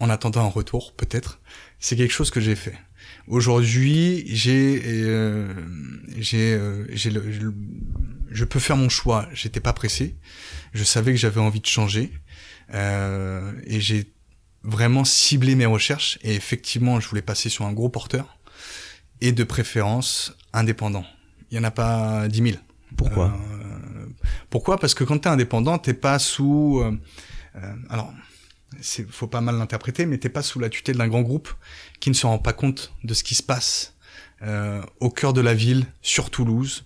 en 0.00 0.10
attendant 0.10 0.42
un 0.44 0.48
retour, 0.48 0.92
peut-être. 0.94 1.40
C'est 1.80 1.96
quelque 1.96 2.12
chose 2.12 2.30
que 2.30 2.40
j'ai 2.40 2.54
fait. 2.56 2.76
Aujourd'hui, 3.26 4.24
j'ai, 4.26 4.82
euh, 4.86 5.52
j'ai, 6.16 6.54
euh, 6.54 6.84
j'ai 6.94 7.10
le, 7.10 7.30
je, 7.30 7.48
je 8.30 8.44
peux 8.44 8.58
faire 8.60 8.76
mon 8.76 8.88
choix. 8.88 9.28
J'étais 9.32 9.60
pas 9.60 9.72
pressé. 9.72 10.16
Je 10.72 10.84
savais 10.84 11.12
que 11.12 11.18
j'avais 11.18 11.40
envie 11.40 11.60
de 11.60 11.66
changer 11.66 12.10
euh, 12.74 13.52
et 13.66 13.80
j'ai 13.80 14.12
vraiment 14.62 15.04
ciblé 15.04 15.54
mes 15.54 15.66
recherches. 15.66 16.18
Et 16.22 16.34
effectivement, 16.34 17.00
je 17.00 17.08
voulais 17.08 17.22
passer 17.22 17.48
sur 17.48 17.64
un 17.66 17.72
gros 17.72 17.88
porteur 17.88 18.38
et 19.20 19.32
de 19.32 19.44
préférence 19.44 20.34
indépendant. 20.52 21.04
Il 21.50 21.56
y 21.56 21.60
en 21.60 21.64
a 21.64 21.70
pas 21.70 22.28
10 22.28 22.42
000. 22.42 22.56
Pourquoi 22.96 23.26
Euh, 23.26 24.06
pourquoi? 24.50 24.78
Parce 24.78 24.94
que 24.94 25.04
quand 25.04 25.18
t'es 25.18 25.28
indépendant, 25.28 25.78
t'es 25.78 25.94
pas 25.94 26.18
sous. 26.18 26.80
euh, 26.82 26.98
euh, 27.56 27.74
alors, 27.90 28.12
c'est 28.80 29.08
faut 29.10 29.26
pas 29.26 29.40
mal 29.40 29.56
l'interpréter, 29.58 30.06
mais 30.06 30.18
t'es 30.18 30.28
pas 30.28 30.42
sous 30.42 30.58
la 30.60 30.68
tutelle 30.68 30.96
d'un 30.96 31.08
grand 31.08 31.22
groupe 31.22 31.48
qui 32.00 32.10
ne 32.10 32.14
se 32.14 32.26
rend 32.26 32.38
pas 32.38 32.52
compte 32.52 32.92
de 33.04 33.14
ce 33.14 33.22
qui 33.24 33.34
se 33.34 33.42
passe 33.42 33.94
euh, 34.42 34.82
au 35.00 35.10
cœur 35.10 35.32
de 35.32 35.40
la 35.40 35.52
ville, 35.54 35.84
sur 36.02 36.30
Toulouse. 36.30 36.84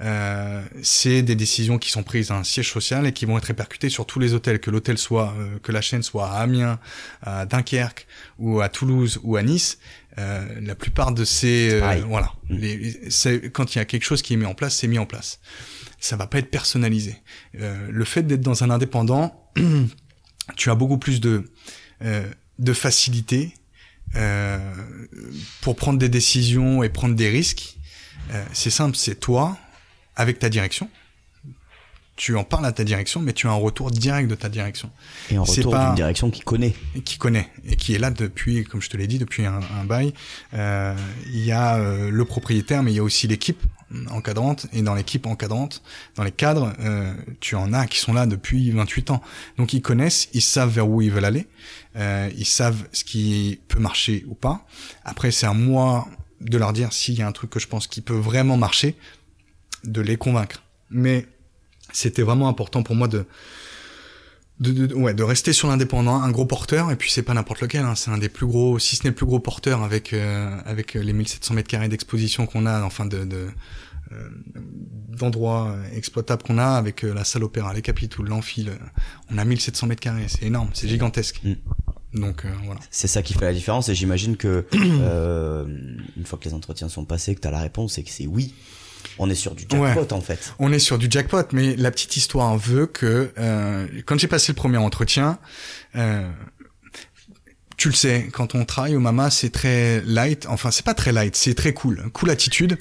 Euh, 0.00 0.64
c'est 0.82 1.22
des 1.22 1.34
décisions 1.36 1.78
qui 1.78 1.90
sont 1.90 2.02
prises 2.02 2.30
à 2.30 2.36
un 2.36 2.44
siège 2.44 2.70
social 2.72 3.06
et 3.06 3.12
qui 3.12 3.24
vont 3.24 3.36
être 3.38 3.44
répercutées 3.46 3.88
sur 3.88 4.04
tous 4.06 4.18
les 4.20 4.32
hôtels, 4.34 4.58
que 4.60 4.70
l'hôtel 4.70 4.96
soit, 4.98 5.32
euh, 5.38 5.58
que 5.60 5.70
la 5.72 5.80
chaîne 5.80 6.02
soit 6.02 6.28
à 6.30 6.38
Amiens, 6.40 6.78
à 7.22 7.46
Dunkerque 7.46 8.06
ou 8.38 8.60
à 8.60 8.68
Toulouse 8.68 9.20
ou 9.22 9.36
à 9.36 9.42
Nice. 9.42 9.78
Euh, 10.18 10.44
la 10.60 10.74
plupart 10.74 11.12
de 11.12 11.24
ces, 11.24 11.70
euh, 11.74 12.02
voilà, 12.08 12.32
Mm. 12.48 12.56
les, 12.56 13.10
c'est- 13.10 13.50
quand 13.52 13.74
il 13.74 13.78
y 13.78 13.80
a 13.80 13.84
quelque 13.84 14.02
chose 14.04 14.22
qui 14.22 14.34
est 14.34 14.36
mis 14.36 14.46
en 14.46 14.54
place, 14.54 14.74
c'est 14.76 14.88
mis 14.88 14.98
en 14.98 15.06
place. 15.06 15.38
Ça 16.00 16.16
va 16.16 16.26
pas 16.26 16.38
être 16.38 16.50
personnalisé. 16.50 17.16
Euh, 17.60 17.86
le 17.90 18.04
fait 18.04 18.22
d'être 18.24 18.40
dans 18.40 18.64
un 18.64 18.70
indépendant, 18.70 19.48
tu 20.56 20.70
as 20.70 20.74
beaucoup 20.74 20.98
plus 20.98 21.20
de 21.20 21.50
euh, 22.04 22.28
de 22.58 22.72
facilité 22.72 23.54
euh, 24.16 24.58
pour 25.60 25.76
prendre 25.76 25.98
des 25.98 26.08
décisions 26.08 26.82
et 26.82 26.88
prendre 26.88 27.14
des 27.14 27.28
risques. 27.28 27.76
Euh, 28.32 28.44
c'est 28.52 28.70
simple, 28.70 28.96
c'est 28.96 29.18
toi 29.18 29.56
avec 30.16 30.38
ta 30.38 30.48
direction. 30.48 30.88
Tu 32.16 32.34
en 32.34 32.42
parles 32.42 32.66
à 32.66 32.72
ta 32.72 32.82
direction, 32.82 33.20
mais 33.20 33.32
tu 33.32 33.46
as 33.46 33.50
un 33.50 33.54
retour 33.54 33.92
direct 33.92 34.28
de 34.28 34.34
ta 34.34 34.48
direction 34.48 34.90
Et 35.30 35.38
en 35.38 35.44
c'est 35.44 35.60
retour 35.60 35.78
d'une 35.78 35.94
direction 35.94 36.30
qui 36.30 36.40
connaît. 36.40 36.74
qui 37.04 37.16
connaît 37.16 37.48
et 37.64 37.76
qui 37.76 37.94
est 37.94 37.98
là 38.00 38.10
depuis, 38.10 38.64
comme 38.64 38.82
je 38.82 38.90
te 38.90 38.96
l'ai 38.96 39.06
dit, 39.06 39.20
depuis 39.20 39.46
un, 39.46 39.60
un 39.78 39.84
bail. 39.84 40.12
Euh, 40.54 40.96
il 41.26 41.44
y 41.44 41.52
a 41.52 41.76
euh, 41.76 42.10
le 42.10 42.24
propriétaire, 42.24 42.82
mais 42.82 42.90
il 42.92 42.96
y 42.96 42.98
a 42.98 43.04
aussi 43.04 43.28
l'équipe 43.28 43.62
encadrante. 44.10 44.66
Et 44.72 44.82
dans 44.82 44.94
l'équipe 44.94 45.26
encadrante, 45.26 45.82
dans 46.14 46.24
les 46.24 46.32
cadres, 46.32 46.72
euh, 46.80 47.14
tu 47.40 47.54
en 47.54 47.72
as 47.72 47.86
qui 47.86 47.98
sont 47.98 48.12
là 48.12 48.26
depuis 48.26 48.70
28 48.70 49.10
ans. 49.10 49.22
Donc 49.56 49.72
ils 49.72 49.82
connaissent, 49.82 50.28
ils 50.32 50.42
savent 50.42 50.70
vers 50.70 50.88
où 50.88 51.02
ils 51.02 51.10
veulent 51.10 51.24
aller, 51.24 51.46
euh, 51.96 52.30
ils 52.36 52.46
savent 52.46 52.86
ce 52.92 53.04
qui 53.04 53.60
peut 53.68 53.80
marcher 53.80 54.24
ou 54.28 54.34
pas. 54.34 54.66
Après, 55.04 55.30
c'est 55.30 55.46
à 55.46 55.54
moi 55.54 56.06
de 56.40 56.56
leur 56.56 56.72
dire 56.72 56.92
s'il 56.92 57.14
y 57.14 57.22
a 57.22 57.26
un 57.26 57.32
truc 57.32 57.50
que 57.50 57.60
je 57.60 57.66
pense 57.66 57.86
qui 57.86 58.00
peut 58.00 58.14
vraiment 58.14 58.56
marcher, 58.56 58.96
de 59.84 60.00
les 60.00 60.16
convaincre. 60.16 60.62
Mais 60.90 61.26
c'était 61.92 62.22
vraiment 62.22 62.48
important 62.48 62.82
pour 62.82 62.94
moi 62.94 63.08
de 63.08 63.26
de, 64.60 64.86
de, 64.86 64.94
ouais, 64.94 65.14
de 65.14 65.22
rester 65.22 65.52
sur 65.52 65.68
l'indépendant, 65.68 66.20
un 66.20 66.30
gros 66.30 66.46
porteur, 66.46 66.90
et 66.90 66.96
puis 66.96 67.10
c'est 67.12 67.22
pas 67.22 67.34
n'importe 67.34 67.60
lequel, 67.60 67.84
hein, 67.84 67.94
c'est 67.94 68.10
un 68.10 68.18
des 68.18 68.28
plus 68.28 68.46
gros, 68.46 68.78
si 68.78 68.96
ce 68.96 69.04
n'est 69.04 69.10
le 69.10 69.14
plus 69.14 69.26
gros 69.26 69.38
porteur 69.40 69.82
avec 69.82 70.12
euh, 70.12 70.56
avec 70.64 70.94
les 70.94 71.12
1700 71.12 71.54
mètres 71.54 71.68
carrés 71.68 71.88
d'exposition 71.88 72.46
qu'on 72.46 72.66
a, 72.66 72.82
enfin 72.82 73.06
de, 73.06 73.24
de 73.24 73.48
euh, 74.10 74.28
d'endroits 75.08 75.68
euh, 75.70 75.96
exploitables 75.96 76.42
qu'on 76.42 76.58
a, 76.58 76.66
avec 76.76 77.04
euh, 77.04 77.12
la 77.14 77.24
salle 77.24 77.44
opéra, 77.44 77.72
les 77.74 77.82
capitouls, 77.82 78.24
l'amphi, 78.24 78.64
le- 78.64 78.78
on 79.30 79.38
a 79.38 79.44
1700 79.44 79.86
mètres 79.86 80.00
carrés, 80.00 80.26
c'est 80.28 80.44
énorme, 80.44 80.70
c'est 80.74 80.88
gigantesque. 80.88 81.40
Mm. 81.44 82.20
Donc 82.20 82.44
euh, 82.46 82.48
voilà. 82.64 82.80
C'est 82.90 83.06
ça 83.06 83.22
qui 83.22 83.34
fait 83.34 83.44
la 83.44 83.52
différence 83.52 83.88
et 83.90 83.94
j'imagine 83.94 84.36
que 84.36 84.64
euh, 84.74 85.66
une 86.16 86.24
fois 86.24 86.38
que 86.38 86.44
les 86.48 86.54
entretiens 86.54 86.88
sont 86.88 87.04
passés, 87.04 87.34
que 87.34 87.40
tu 87.40 87.48
as 87.48 87.50
la 87.50 87.60
réponse 87.60 87.98
et 87.98 88.02
que 88.02 88.10
c'est 88.10 88.26
oui, 88.26 88.54
on 89.18 89.28
est 89.30 89.34
sur 89.34 89.54
du 89.54 89.64
jackpot 89.68 90.14
en 90.14 90.20
fait. 90.20 90.54
On 90.58 90.72
est 90.72 90.78
sur 90.78 90.98
du 90.98 91.08
jackpot, 91.10 91.42
mais 91.52 91.76
la 91.76 91.90
petite 91.90 92.16
histoire 92.16 92.56
veut 92.56 92.86
que 92.86 93.32
euh, 93.38 93.86
quand 94.06 94.18
j'ai 94.18 94.28
passé 94.28 94.52
le 94.52 94.56
premier 94.56 94.78
entretien, 94.78 95.38
euh, 95.96 96.28
tu 97.76 97.88
le 97.88 97.94
sais, 97.94 98.28
quand 98.32 98.54
on 98.54 98.64
travaille 98.64 98.96
au 98.96 99.00
Mama, 99.00 99.30
c'est 99.30 99.50
très 99.50 100.02
light. 100.02 100.46
Enfin, 100.48 100.70
c'est 100.70 100.84
pas 100.84 100.94
très 100.94 101.12
light, 101.12 101.36
c'est 101.36 101.54
très 101.54 101.72
cool, 101.72 102.10
cool 102.12 102.30
attitude. 102.30 102.78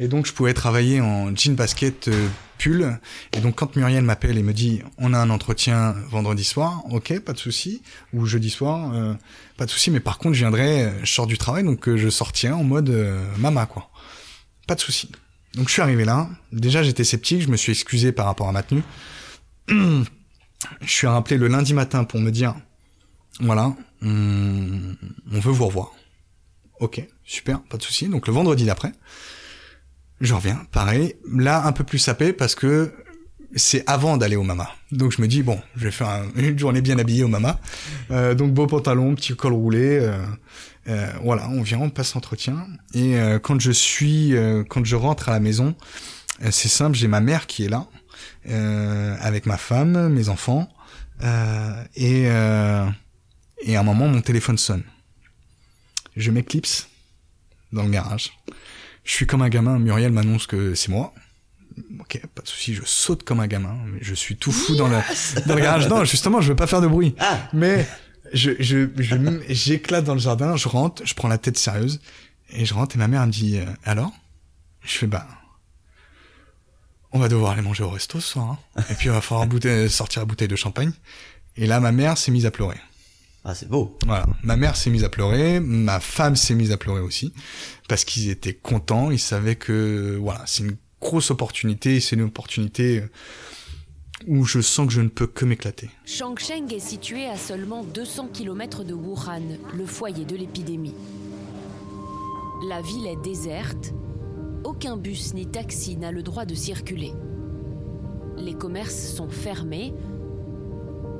Et 0.00 0.08
donc, 0.08 0.26
je 0.26 0.32
pouvais 0.32 0.54
travailler 0.54 1.00
en 1.00 1.34
jean 1.36 1.54
basket, 1.54 2.08
euh, 2.08 2.28
pull. 2.58 2.98
Et 3.32 3.40
donc, 3.40 3.56
quand 3.56 3.76
Muriel 3.76 4.02
m'appelle 4.02 4.38
et 4.38 4.42
me 4.42 4.52
dit, 4.52 4.82
on 4.98 5.12
a 5.12 5.18
un 5.18 5.30
entretien 5.30 5.94
vendredi 6.08 6.42
soir, 6.42 6.82
ok, 6.90 7.20
pas 7.20 7.32
de 7.32 7.38
souci, 7.38 7.82
ou 8.12 8.26
jeudi 8.26 8.50
soir, 8.50 8.92
euh, 8.94 9.14
pas 9.56 9.66
de 9.66 9.70
souci. 9.70 9.90
Mais 9.90 10.00
par 10.00 10.18
contre, 10.18 10.34
je 10.34 10.40
viendrai, 10.40 10.84
euh, 10.84 11.04
je 11.04 11.12
sors 11.12 11.26
du 11.26 11.38
travail, 11.38 11.64
donc 11.64 11.86
euh, 11.88 11.96
je 11.96 12.08
sortirai 12.08 12.52
en 12.52 12.64
mode 12.64 12.88
euh, 12.88 13.22
Mama, 13.36 13.66
quoi. 13.66 13.90
Pas 14.66 14.74
de 14.74 14.80
souci. 14.80 15.10
Donc 15.54 15.68
je 15.68 15.72
suis 15.72 15.82
arrivé 15.82 16.04
là. 16.04 16.28
Déjà 16.52 16.82
j'étais 16.82 17.04
sceptique, 17.04 17.42
je 17.42 17.48
me 17.48 17.56
suis 17.56 17.72
excusé 17.72 18.12
par 18.12 18.26
rapport 18.26 18.48
à 18.48 18.52
ma 18.52 18.62
tenue. 18.62 18.82
je 19.68 20.04
suis 20.86 21.06
rappelé 21.06 21.36
le 21.36 21.48
lundi 21.48 21.74
matin 21.74 22.04
pour 22.04 22.20
me 22.20 22.30
dire, 22.30 22.54
voilà, 23.40 23.74
on, 24.02 24.96
veut 25.26 25.50
vous 25.50 25.66
revoir. 25.66 25.92
Ok, 26.80 27.02
super, 27.24 27.60
pas 27.62 27.76
de 27.76 27.82
souci. 27.82 28.08
Donc 28.08 28.26
le 28.26 28.32
vendredi 28.32 28.64
d'après, 28.64 28.92
je 30.20 30.34
reviens, 30.34 30.60
pareil, 30.72 31.16
là 31.30 31.64
un 31.66 31.72
peu 31.72 31.84
plus 31.84 31.98
sapé 31.98 32.32
parce 32.32 32.54
que 32.54 32.92
c'est 33.56 33.82
avant 33.88 34.16
d'aller 34.16 34.36
au 34.36 34.44
Mama. 34.44 34.70
Donc 34.92 35.12
je 35.12 35.20
me 35.20 35.26
dis 35.26 35.42
bon, 35.42 35.60
je 35.76 35.84
vais 35.84 35.90
faire 35.90 36.24
une 36.36 36.58
journée 36.58 36.80
bien 36.80 36.98
habillée 36.98 37.24
au 37.24 37.28
Mama. 37.28 37.58
Euh, 38.10 38.34
donc 38.34 38.52
beau 38.52 38.66
pantalon, 38.66 39.14
petit 39.14 39.34
col 39.34 39.52
roulé. 39.52 39.98
Euh, 40.00 40.24
euh, 40.88 41.12
voilà, 41.22 41.48
on 41.50 41.62
vient, 41.62 41.78
on 41.78 41.90
passe 41.90 42.14
l'entretien. 42.14 42.66
Et 42.94 43.16
euh, 43.16 43.38
quand 43.38 43.60
je 43.60 43.70
suis, 43.70 44.34
euh, 44.34 44.64
quand 44.64 44.84
je 44.84 44.96
rentre 44.96 45.28
à 45.28 45.32
la 45.32 45.40
maison, 45.40 45.74
euh, 46.42 46.50
c'est 46.50 46.68
simple, 46.68 46.96
j'ai 46.96 47.08
ma 47.08 47.20
mère 47.20 47.46
qui 47.46 47.64
est 47.64 47.68
là, 47.68 47.86
avec 49.20 49.46
ma 49.46 49.56
femme, 49.56 50.08
mes 50.08 50.28
enfants, 50.28 50.68
et 51.94 52.22
et 53.62 53.76
à 53.76 53.80
un 53.80 53.82
moment 53.82 54.08
mon 54.08 54.22
téléphone 54.22 54.56
sonne. 54.56 54.82
Je 56.16 56.30
m'éclipse 56.30 56.88
dans 57.72 57.82
le 57.82 57.90
garage. 57.90 58.32
Je 59.04 59.12
suis 59.12 59.26
comme 59.26 59.42
un 59.42 59.48
gamin. 59.48 59.78
Muriel 59.78 60.12
m'annonce 60.12 60.46
que 60.46 60.74
c'est 60.74 60.88
moi 60.88 61.12
ok, 62.00 62.20
pas 62.34 62.42
de 62.42 62.48
souci, 62.48 62.74
je 62.74 62.82
saute 62.84 63.22
comme 63.22 63.40
un 63.40 63.46
gamin, 63.46 63.76
mais 63.86 63.98
je 64.02 64.14
suis 64.14 64.36
tout 64.36 64.52
fou 64.52 64.74
dans 64.76 64.88
le 64.88 64.98
dans 65.46 65.54
le 65.54 65.60
garage. 65.60 65.88
Non, 65.88 66.04
justement, 66.04 66.40
je 66.40 66.48
veux 66.48 66.56
pas 66.56 66.66
faire 66.66 66.80
de 66.80 66.86
bruit. 66.86 67.14
Ah. 67.18 67.48
Mais 67.52 67.86
je 68.32 68.52
je 68.58 68.88
j'éclate 69.48 70.04
dans 70.04 70.14
le 70.14 70.20
jardin, 70.20 70.56
je 70.56 70.68
rentre, 70.68 71.04
je 71.06 71.14
prends 71.14 71.28
la 71.28 71.38
tête 71.38 71.58
sérieuse 71.58 72.00
et 72.50 72.64
je 72.64 72.74
rentre 72.74 72.96
et 72.96 72.98
ma 72.98 73.08
mère 73.08 73.26
me 73.26 73.32
dit 73.32 73.58
euh, 73.58 73.64
alors? 73.84 74.12
Je 74.82 74.92
fais 74.92 75.06
bah 75.06 75.26
on 77.12 77.18
va 77.18 77.28
devoir 77.28 77.52
aller 77.52 77.62
manger 77.62 77.82
au 77.82 77.90
resto 77.90 78.20
ce 78.20 78.32
soir. 78.32 78.56
Hein. 78.76 78.84
Et 78.90 78.94
puis 78.94 79.06
il 79.08 79.12
va 79.12 79.20
falloir 79.20 79.46
bouteille, 79.48 79.90
sortir 79.90 80.22
la 80.22 80.26
bouteille 80.26 80.48
de 80.48 80.56
champagne. 80.56 80.92
Et 81.56 81.66
là 81.66 81.80
ma 81.80 81.92
mère 81.92 82.16
s'est 82.16 82.30
mise 82.30 82.46
à 82.46 82.50
pleurer. 82.50 82.78
Ah, 83.44 83.54
c'est 83.54 83.68
beau. 83.68 83.98
Voilà. 84.04 84.26
Ma 84.42 84.56
mère 84.56 84.76
s'est 84.76 84.90
mise 84.90 85.02
à 85.02 85.08
pleurer, 85.08 85.60
ma 85.60 85.98
femme 85.98 86.36
s'est 86.36 86.54
mise 86.54 86.72
à 86.72 86.76
pleurer 86.76 87.00
aussi, 87.00 87.32
parce 87.88 88.04
qu'ils 88.04 88.28
étaient 88.28 88.52
contents, 88.52 89.10
ils 89.10 89.18
savaient 89.18 89.56
que, 89.56 90.18
voilà, 90.20 90.42
c'est 90.46 90.62
une 90.62 90.76
grosse 91.00 91.30
opportunité. 91.30 92.00
C'est 92.00 92.16
une 92.16 92.22
opportunité 92.22 93.02
où 94.26 94.44
je 94.44 94.60
sens 94.60 94.86
que 94.86 94.92
je 94.92 95.00
ne 95.00 95.08
peux 95.08 95.26
que 95.26 95.44
m'éclater. 95.44 95.90
Changcheng 96.04 96.72
est 96.72 96.80
situé 96.80 97.26
à 97.26 97.36
seulement 97.36 97.84
200 97.84 98.28
km 98.32 98.84
de 98.84 98.94
Wuhan, 98.94 99.42
le 99.74 99.86
foyer 99.86 100.24
de 100.24 100.36
l'épidémie. 100.36 100.94
La 102.68 102.80
ville 102.82 103.06
est 103.06 103.22
déserte. 103.22 103.92
Aucun 104.64 104.96
bus 104.96 105.34
ni 105.34 105.46
taxi 105.46 105.96
n'a 105.96 106.12
le 106.12 106.22
droit 106.22 106.44
de 106.44 106.54
circuler. 106.54 107.12
Les 108.36 108.54
commerces 108.54 109.14
sont 109.14 109.30
fermés 109.30 109.94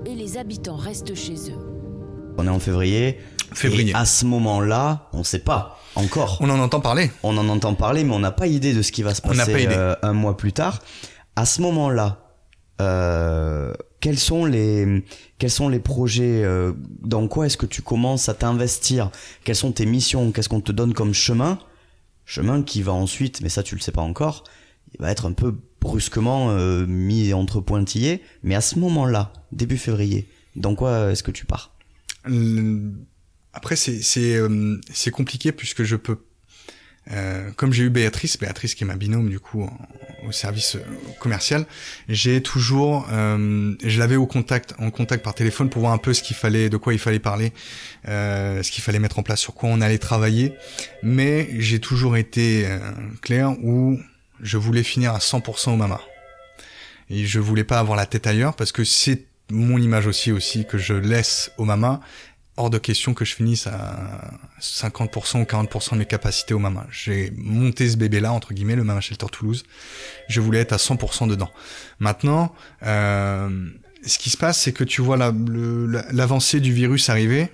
et 0.06 0.14
les 0.14 0.36
habitants 0.36 0.76
restent 0.76 1.14
chez 1.14 1.50
eux. 1.50 1.58
On 2.36 2.46
est 2.46 2.50
en 2.50 2.58
février. 2.58 3.18
Février. 3.52 3.90
Et 3.90 3.94
à 3.94 4.04
ce 4.04 4.24
moment-là, 4.26 5.08
on 5.12 5.18
ne 5.18 5.24
sait 5.24 5.40
pas 5.40 5.78
encore. 5.96 6.38
On 6.40 6.50
en 6.50 6.58
entend 6.60 6.80
parler. 6.80 7.10
On 7.22 7.36
en 7.36 7.48
entend 7.48 7.74
parler, 7.74 8.04
mais 8.04 8.14
on 8.14 8.20
n'a 8.20 8.30
pas 8.30 8.46
idée 8.46 8.72
de 8.72 8.82
ce 8.82 8.92
qui 8.92 9.02
va 9.02 9.14
se 9.14 9.22
passer 9.22 9.66
euh, 9.70 9.96
un 10.02 10.12
mois 10.12 10.36
plus 10.36 10.52
tard. 10.52 10.80
À 11.36 11.46
ce 11.46 11.60
moment-là, 11.62 12.29
euh, 12.80 13.72
quels 14.00 14.18
sont 14.18 14.44
les 14.44 15.04
quels 15.38 15.50
sont 15.50 15.68
les 15.68 15.80
projets 15.80 16.42
euh, 16.44 16.72
Dans 17.02 17.28
quoi 17.28 17.46
est-ce 17.46 17.56
que 17.56 17.66
tu 17.66 17.82
commences 17.82 18.28
à 18.28 18.34
t'investir? 18.34 19.10
Quelles 19.44 19.56
sont 19.56 19.72
tes 19.72 19.86
missions? 19.86 20.32
Qu'est-ce 20.32 20.48
qu'on 20.48 20.60
te 20.60 20.72
donne 20.72 20.94
comme 20.94 21.12
chemin? 21.12 21.58
Chemin 22.24 22.62
qui 22.62 22.82
va 22.82 22.92
ensuite, 22.92 23.40
mais 23.42 23.48
ça 23.48 23.62
tu 23.62 23.74
le 23.74 23.80
sais 23.80 23.92
pas 23.92 24.02
encore, 24.02 24.44
il 24.94 25.00
va 25.00 25.10
être 25.10 25.26
un 25.26 25.32
peu 25.32 25.54
brusquement 25.80 26.50
euh, 26.50 26.86
mis 26.86 27.32
entre 27.32 27.60
pointillés. 27.60 28.22
Mais 28.42 28.54
à 28.54 28.60
ce 28.60 28.78
moment-là, 28.78 29.32
début 29.52 29.78
février, 29.78 30.28
dans 30.56 30.74
quoi 30.74 31.10
est-ce 31.10 31.22
que 31.22 31.30
tu 31.30 31.44
pars? 31.44 31.74
Après, 33.52 33.76
c'est 33.76 34.00
c'est 34.00 35.10
compliqué 35.10 35.52
puisque 35.52 35.82
je 35.82 35.96
peux, 35.96 36.18
euh, 37.12 37.50
comme 37.56 37.72
j'ai 37.72 37.84
eu 37.84 37.90
Béatrice, 37.90 38.38
Béatrice 38.38 38.74
qui 38.74 38.84
est 38.84 38.86
ma 38.86 38.96
binôme 38.96 39.28
du 39.28 39.40
coup 39.40 39.68
au 40.26 40.32
service 40.32 40.76
euh, 40.76 40.80
commercial, 41.18 41.66
j'ai 42.08 42.42
toujours, 42.42 43.06
euh, 43.10 43.74
je 43.84 43.98
l'avais 43.98 44.16
au 44.16 44.26
contact, 44.26 44.74
en 44.78 44.90
contact 44.90 45.24
par 45.24 45.34
téléphone 45.34 45.70
pour 45.70 45.80
voir 45.80 45.92
un 45.92 45.98
peu 45.98 46.14
ce 46.14 46.22
qu'il 46.22 46.36
fallait, 46.36 46.68
de 46.68 46.76
quoi 46.76 46.92
il 46.92 46.98
fallait 46.98 47.18
parler, 47.18 47.52
euh, 48.08 48.62
ce 48.62 48.70
qu'il 48.70 48.82
fallait 48.82 48.98
mettre 48.98 49.18
en 49.18 49.22
place, 49.22 49.40
sur 49.40 49.54
quoi 49.54 49.68
on 49.70 49.80
allait 49.80 49.98
travailler. 49.98 50.54
Mais 51.02 51.48
j'ai 51.58 51.80
toujours 51.80 52.16
été 52.16 52.66
clair 53.22 53.52
où 53.62 53.98
je 54.40 54.56
voulais 54.56 54.82
finir 54.82 55.14
à 55.14 55.18
100% 55.18 55.72
au 55.72 55.76
Mama. 55.76 56.00
Et 57.08 57.26
je 57.26 57.40
voulais 57.40 57.64
pas 57.64 57.78
avoir 57.80 57.96
la 57.96 58.06
tête 58.06 58.26
ailleurs 58.26 58.54
parce 58.54 58.72
que 58.72 58.84
c'est 58.84 59.24
mon 59.50 59.78
image 59.78 60.06
aussi 60.06 60.30
aussi 60.30 60.64
que 60.64 60.78
je 60.78 60.94
laisse 60.94 61.50
au 61.58 61.64
Mama 61.64 62.00
hors 62.60 62.70
de 62.70 62.78
question 62.78 63.14
que 63.14 63.24
je 63.24 63.34
finisse 63.34 63.66
à 63.66 64.38
50% 64.60 65.40
ou 65.40 65.44
40% 65.44 65.92
de 65.92 65.98
mes 65.98 66.04
capacités 66.04 66.52
au 66.52 66.58
Mama. 66.58 66.86
J'ai 66.90 67.32
monté 67.36 67.88
ce 67.88 67.96
bébé-là, 67.96 68.32
entre 68.32 68.52
guillemets, 68.52 68.76
le 68.76 68.84
Mama 68.84 69.00
Shelter 69.00 69.26
Toulouse. 69.32 69.64
Je 70.28 70.40
voulais 70.40 70.60
être 70.60 70.72
à 70.72 70.76
100% 70.76 71.26
dedans. 71.26 71.50
Maintenant, 72.00 72.54
euh, 72.82 73.70
ce 74.04 74.18
qui 74.18 74.28
se 74.28 74.36
passe, 74.36 74.60
c'est 74.60 74.72
que 74.72 74.84
tu 74.84 75.00
vois 75.00 75.16
l'avancée 75.16 76.60
du 76.60 76.72
virus 76.72 77.08
arriver, 77.08 77.48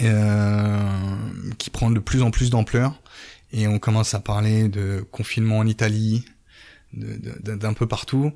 euh, 0.00 0.80
qui 1.58 1.70
prend 1.70 1.90
de 1.90 2.00
plus 2.00 2.22
en 2.22 2.32
plus 2.32 2.50
d'ampleur, 2.50 3.00
et 3.52 3.68
on 3.68 3.78
commence 3.78 4.14
à 4.14 4.20
parler 4.20 4.68
de 4.68 5.06
confinement 5.12 5.58
en 5.58 5.66
Italie, 5.66 6.24
d'un 6.92 7.72
peu 7.72 7.86
partout, 7.86 8.32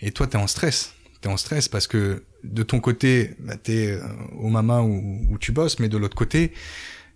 et 0.00 0.12
toi, 0.12 0.26
t'es 0.26 0.38
en 0.38 0.46
stress 0.46 0.94
t'es 1.20 1.28
en 1.28 1.36
stress 1.36 1.68
parce 1.68 1.86
que 1.86 2.24
de 2.44 2.62
ton 2.62 2.80
côté, 2.80 3.36
bah, 3.40 3.56
t'es 3.56 3.92
euh, 3.92 4.00
au 4.38 4.48
mama 4.48 4.80
où, 4.80 5.26
où, 5.30 5.38
tu 5.38 5.52
bosses, 5.52 5.78
mais 5.78 5.88
de 5.88 5.98
l'autre 5.98 6.16
côté, 6.16 6.52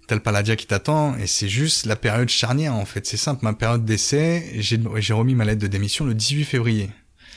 t'as 0.07 0.15
le 0.15 0.21
paladia 0.21 0.57
qui 0.57 0.67
t'attend 0.67 1.17
et 1.17 1.27
c'est 1.27 1.49
juste 1.49 1.87
la 1.87 1.97
période 1.97 2.29
charnière 2.29 2.75
en 2.75 2.85
fait. 2.85 3.07
C'est 3.07 3.17
simple, 3.17 3.45
ma 3.45 3.55
période 3.55 3.85
d'essai, 3.85 4.51
j'ai, 4.57 4.81
j'ai 4.97 5.15
remis 5.15 5.35
ma 5.35 5.45
lettre 5.45 5.63
de 5.63 5.67
démission 5.67 6.05
le 6.05 6.15
18 6.15 6.45
février. 6.45 6.91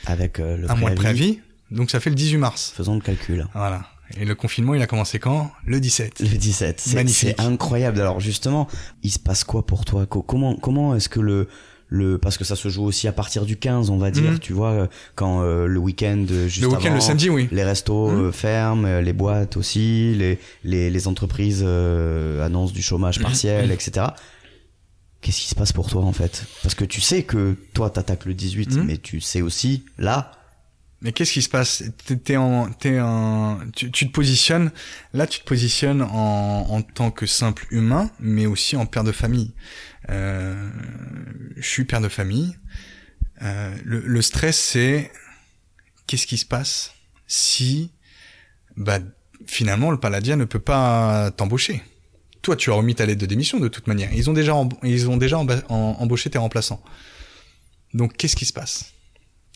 Avec 0.06 0.40
euh, 0.40 0.58
le 0.58 0.70
un 0.70 0.76
mois 0.76 0.92
de 0.92 0.96
préavis, 0.96 1.40
donc 1.72 1.92
ça 1.92 2.00
fait 2.00 2.10
le 2.10 2.16
18 2.16 2.38
mars. 2.38 2.74
Faisons 2.76 2.96
le 2.96 3.02
calcul. 3.02 3.48
Voilà. 3.54 3.90
Et 4.16 4.24
le 4.24 4.36
confinement, 4.36 4.74
il 4.74 4.82
a 4.82 4.88
commencé 4.88 5.20
quand? 5.20 5.52
Le 5.66 5.82
17. 5.82 6.22
Le 6.22 6.38
17. 6.38 6.80
C'est, 6.80 7.08
c'est 7.10 7.42
incroyable. 7.42 8.00
Alors 8.00 8.22
justement, 8.22 8.68
il 9.04 9.12
se 9.12 9.20
passe 9.20 9.44
quoi 9.44 9.66
pour 9.66 9.84
toi? 9.84 10.06
Comment 10.06 10.56
comment 10.56 10.96
est-ce 10.96 11.10
que 11.10 11.20
le 11.20 11.50
le 11.90 12.18
parce 12.18 12.38
que 12.38 12.44
ça 12.44 12.56
se 12.56 12.70
joue 12.70 12.84
aussi 12.84 13.08
à 13.08 13.12
partir 13.12 13.46
du 13.46 13.58
15 13.58 13.90
on 13.90 13.98
va 13.98 14.12
dire 14.12 14.32
mhm. 14.32 14.40
tu 14.40 14.54
vois 14.54 14.72
euh, 14.72 14.88
quand 15.16 15.42
euh, 15.42 15.68
le 15.68 15.80
week-end 15.80 16.26
euh, 16.30 16.48
juste 16.48 16.62
le 16.62 16.68
week-end 16.68 16.94
le 16.94 17.00
samedi 17.00 17.30
oui 17.30 17.48
les 17.52 17.64
restos 17.64 18.10
mhm. 18.10 18.34
ferment 18.34 19.00
les 19.00 19.14
boîtes 19.14 19.58
aussi 19.58 20.14
les 20.16 20.40
les, 20.64 20.90
les 20.90 21.08
entreprises 21.08 21.64
annoncent 21.64 22.74
du 22.74 22.82
chômage 22.82 23.20
mhm. 23.20 23.26
partiel 23.26 23.72
etc 23.72 24.08
qu'est-ce 25.22 25.42
qui 25.42 25.48
se 25.48 25.56
passe 25.56 25.74
pour 25.74 25.90
toi 25.90 26.04
en 26.04 26.14
fait? 26.14 26.46
Parce 26.62 26.76
que 26.76 26.86
tu 26.86 27.02
sais 27.02 27.24
que 27.24 27.56
toi 27.74 27.90
t'attaques 27.90 28.26
le 28.26 28.34
18 28.34 28.78
mais 28.86 28.98
tu 28.98 29.20
sais 29.20 29.42
aussi 29.42 29.84
là 29.98 30.32
mais 31.02 31.12
qu'est-ce 31.12 31.34
qui 31.34 31.44
se 31.44 31.50
passe? 31.50 31.84
T'es 32.24 32.38
en, 32.38 32.72
t'es 32.72 33.00
en, 33.00 33.60
tu, 33.76 33.92
tu, 33.92 34.08
te 34.08 34.12
positionnes. 34.12 34.72
Là, 35.14 35.28
tu 35.28 35.42
te 35.42 35.46
positionnes 35.46 36.02
en, 36.02 36.66
en 36.70 36.82
tant 36.82 37.12
que 37.12 37.28
simple 37.28 37.68
humain, 37.70 38.10
mais 38.20 38.48
aussi 38.48 38.76
en 38.76 38.88
père 38.88 39.04
de 39.04 39.12
famille. 39.12 39.52
Euh, 40.10 40.70
je 41.56 41.68
suis 41.68 41.86
père 41.86 42.02
de 42.02 42.10
famille. 42.10 42.58
Euh, 43.42 43.76
le, 43.84 44.00
le, 44.00 44.22
stress, 44.22 44.60
c'est 44.60 45.12
qu'est-ce 46.08 46.26
qui 46.26 46.38
se 46.38 46.46
passe 46.46 46.94
si, 47.28 47.92
bah, 48.76 49.00
finalement, 49.46 49.92
le 49.92 50.00
Paladia 50.00 50.36
ne 50.36 50.46
peut 50.46 50.60
pas 50.60 51.32
t'embaucher? 51.32 51.84
Toi, 52.42 52.56
tu 52.56 52.72
as 52.72 52.74
remis 52.74 52.96
ta 52.96 53.06
lettre 53.06 53.22
de 53.22 53.26
démission 53.26 53.60
de 53.60 53.68
toute 53.68 53.88
manière. 53.88 54.12
Ils 54.14 54.30
ont 54.30 54.34
déjà, 54.34 54.54
ils 54.84 55.10
ont 55.10 55.18
déjà 55.18 55.38
embauché 55.38 56.30
tes 56.30 56.38
remplaçants. 56.38 56.82
Donc, 57.94 58.16
qu'est-ce 58.16 58.36
qui 58.36 58.46
se 58.46 58.54
passe? 58.54 58.94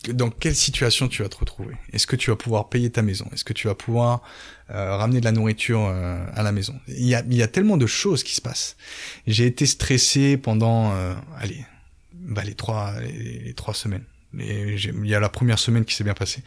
Dans 0.08 0.30
quelle 0.30 0.54
situation 0.54 1.08
tu 1.08 1.22
vas 1.22 1.28
te 1.28 1.36
retrouver? 1.36 1.76
Est-ce 1.92 2.06
que 2.06 2.16
tu 2.16 2.30
vas 2.30 2.36
pouvoir 2.36 2.68
payer 2.68 2.90
ta 2.90 3.02
maison? 3.02 3.28
Est-ce 3.32 3.44
que 3.44 3.52
tu 3.52 3.68
vas 3.68 3.74
pouvoir 3.74 4.22
euh, 4.70 4.96
ramener 4.96 5.20
de 5.20 5.24
la 5.24 5.32
nourriture 5.32 5.86
euh, 5.86 6.24
à 6.34 6.42
la 6.42 6.52
maison? 6.52 6.78
Il 6.88 7.06
y, 7.06 7.14
a, 7.14 7.48
tellement 7.48 7.76
de 7.76 7.86
choses 7.86 8.22
qui 8.22 8.34
se 8.34 8.40
passent. 8.40 8.76
J'ai 9.26 9.46
été 9.46 9.66
stressé 9.66 10.36
pendant, 10.36 10.92
euh, 10.92 11.14
allez, 11.38 11.64
bah, 12.12 12.42
les 12.44 12.54
trois 12.54 13.74
semaines. 13.74 14.04
Et 14.38 14.76
il 14.76 15.06
y 15.06 15.14
a 15.14 15.20
la 15.20 15.28
première 15.28 15.58
semaine 15.58 15.84
qui 15.84 15.94
s'est 15.94 16.04
bien 16.04 16.14
passée 16.14 16.42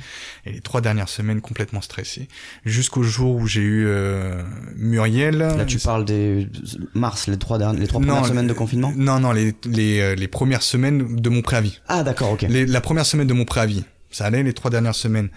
et 0.45 0.51
les 0.51 0.61
trois 0.61 0.81
dernières 0.81 1.09
semaines 1.09 1.41
complètement 1.41 1.81
stressé 1.81 2.27
jusqu'au 2.65 3.03
jour 3.03 3.35
où 3.35 3.47
j'ai 3.47 3.61
eu 3.61 3.85
euh, 3.87 4.41
Muriel. 4.75 5.37
Là 5.37 5.65
tu 5.65 5.77
parles 5.77 6.05
des 6.05 6.47
mars 6.93 7.27
les 7.27 7.37
trois 7.37 7.57
dernières 7.57 7.79
les 7.79 7.87
trois 7.87 8.01
premières 8.01 8.25
semaines 8.25 8.47
de 8.47 8.53
confinement? 8.53 8.93
Non 8.95 9.19
non 9.19 9.31
les 9.31 9.53
les 9.65 9.99
euh, 9.99 10.15
les 10.15 10.27
premières 10.27 10.63
semaines 10.63 11.15
de 11.15 11.29
mon 11.29 11.41
préavis. 11.41 11.79
Ah 11.87 12.03
d'accord 12.03 12.31
ok. 12.31 12.45
la 12.49 12.81
première 12.81 13.05
semaine 13.05 13.27
de 13.27 13.33
mon 13.33 13.45
préavis 13.45 13.83
ça 14.09 14.25
allait 14.25 14.43
les 14.43 14.53
trois 14.53 14.71
dernières 14.71 14.95
semaines 14.95 15.29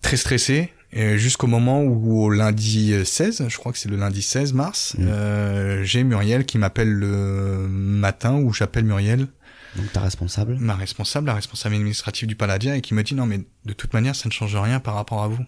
très 0.00 0.16
stressé 0.16 0.70
jusqu'au 0.92 1.46
moment 1.46 1.82
où 1.82 2.22
au 2.22 2.30
lundi 2.30 2.94
16, 3.04 3.46
je 3.48 3.56
crois 3.58 3.72
que 3.72 3.78
c'est 3.78 3.88
le 3.88 3.96
lundi 3.96 4.22
16 4.22 4.52
mars, 4.54 4.96
mmh. 4.98 5.06
euh, 5.08 5.84
j'ai 5.84 6.02
Muriel 6.02 6.44
qui 6.44 6.58
m'appelle 6.58 6.90
le 6.90 7.68
matin 7.68 8.34
où 8.34 8.52
j'appelle 8.52 8.84
Muriel 8.84 9.28
Donc 9.76 9.92
ta 9.92 10.00
responsable 10.00 10.56
Ma 10.56 10.74
responsable, 10.74 11.26
la 11.26 11.34
responsable 11.34 11.74
administrative 11.74 12.28
du 12.28 12.36
Paladia, 12.36 12.76
et 12.76 12.80
qui 12.80 12.94
me 12.94 13.02
dit 13.02 13.14
non 13.14 13.26
mais 13.26 13.40
de 13.64 13.72
toute 13.72 13.92
manière 13.94 14.16
ça 14.16 14.28
ne 14.28 14.32
change 14.32 14.56
rien 14.56 14.80
par 14.80 14.94
rapport 14.94 15.22
à 15.22 15.28
vous. 15.28 15.44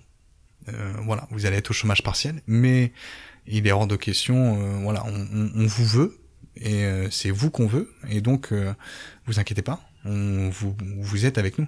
Euh, 0.69 0.95
voilà, 1.05 1.27
vous 1.31 1.47
allez 1.47 1.57
être 1.57 1.71
au 1.71 1.75
chômage 1.75 2.03
partiel, 2.03 2.41
mais 2.47 2.93
il 3.47 3.67
est 3.67 3.73
hors 3.73 3.87
de 3.87 3.97
question. 3.97 4.61
Euh, 4.61 4.79
voilà, 4.83 5.05
on, 5.07 5.27
on, 5.33 5.51
on, 5.57 5.67
vous 5.67 5.85
veut 5.85 6.21
et 6.57 6.85
euh, 6.85 7.11
c'est 7.11 7.31
vous 7.31 7.51
qu'on 7.51 7.67
veut, 7.67 7.93
et 8.09 8.21
donc 8.21 8.53
euh, 8.53 8.73
vous 9.27 9.41
inquiétez 9.41 9.63
pas, 9.63 9.81
on, 10.05 10.51
vous 10.51 10.77
vous 11.01 11.27
êtes 11.27 11.39
avec 11.39 11.59
nous. 11.59 11.67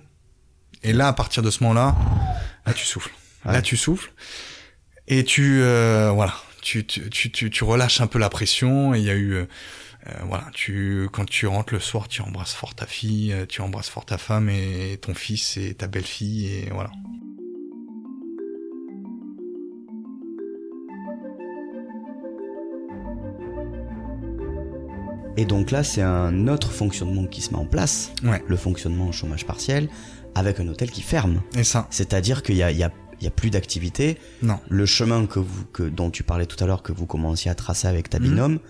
Et 0.82 0.92
là, 0.92 1.08
à 1.08 1.12
partir 1.12 1.42
de 1.42 1.50
ce 1.50 1.62
moment-là, 1.64 1.96
là 2.66 2.73
tu 2.73 2.84
souffles. 2.84 3.12
Ouais. 3.44 3.52
Là 3.52 3.62
tu 3.62 3.76
souffles 3.76 4.12
et 5.06 5.25
tu 5.25 5.61
euh, 5.61 6.11
voilà, 6.14 6.34
tu, 6.62 6.84
tu, 6.87 7.11
tu, 7.11 7.50
tu, 7.50 7.64
relâches 7.64 8.00
un 8.00 8.06
peu 8.06 8.18
la 8.18 8.30
pression. 8.30 8.94
Et 8.94 8.99
il 8.99 9.04
y 9.04 9.11
a 9.11 9.14
eu 9.14 9.32
euh, 9.32 9.44
voilà, 10.26 10.46
tu 10.52 11.08
quand 11.12 11.25
tu 11.25 11.46
rentres 11.46 11.73
le 11.73 11.80
soir, 11.80 12.08
tu 12.08 12.20
embrasses 12.23 12.54
fort 12.54 12.75
ta 12.75 12.87
fille, 12.87 13.34
tu 13.49 13.62
embrasses 13.62 13.88
fort 13.88 14.04
ta 14.04 14.18
femme 14.18 14.50
et 14.50 14.99
ton 15.00 15.14
fils 15.14 15.56
et 15.56 15.75
ta 15.75 15.87
belle-fille 15.87 16.46
et 16.46 16.70
voilà. 16.70 16.90
Et 25.37 25.44
donc 25.46 25.70
là, 25.70 25.82
c'est 25.82 26.02
un 26.02 26.46
autre 26.49 26.70
fonctionnement 26.70 27.26
qui 27.26 27.40
se 27.40 27.50
met 27.50 27.58
en 27.58 27.66
place, 27.66 28.12
ouais. 28.23 28.42
le 28.46 28.56
fonctionnement 28.56 29.08
au 29.08 29.12
chômage 29.12 29.44
partiel, 29.44 29.88
avec 30.34 30.61
un 30.61 30.68
hôtel 30.68 30.90
qui 30.90 31.02
ferme. 31.02 31.42
Et 31.56 31.64
ça. 31.64 31.88
C'est-à-dire 31.90 32.42
qu'il 32.42 32.56
y 32.56 32.62
a, 32.62 32.70
il 32.70 32.78
y 32.78 32.84
a, 32.84 32.92
il 33.20 33.25
y 33.25 33.26
a 33.26 33.30
plus 33.30 33.50
d'activité. 33.50 34.18
Non. 34.42 34.61
Le 34.68 34.87
chemin 34.87 35.26
que 35.26 35.40
vous, 35.40 35.64
que, 35.66 35.82
dont 35.82 36.11
tu 36.11 36.23
parlais 36.23 36.46
tout 36.46 36.62
à 36.62 36.66
l'heure, 36.66 36.82
que 36.82 36.92
vous 36.92 37.06
commenciez 37.06 37.50
à 37.50 37.54
tracer 37.56 37.88
avec 37.88 38.11
ta 38.11 38.20
binôme, 38.20 38.54
mmh. 38.54 38.61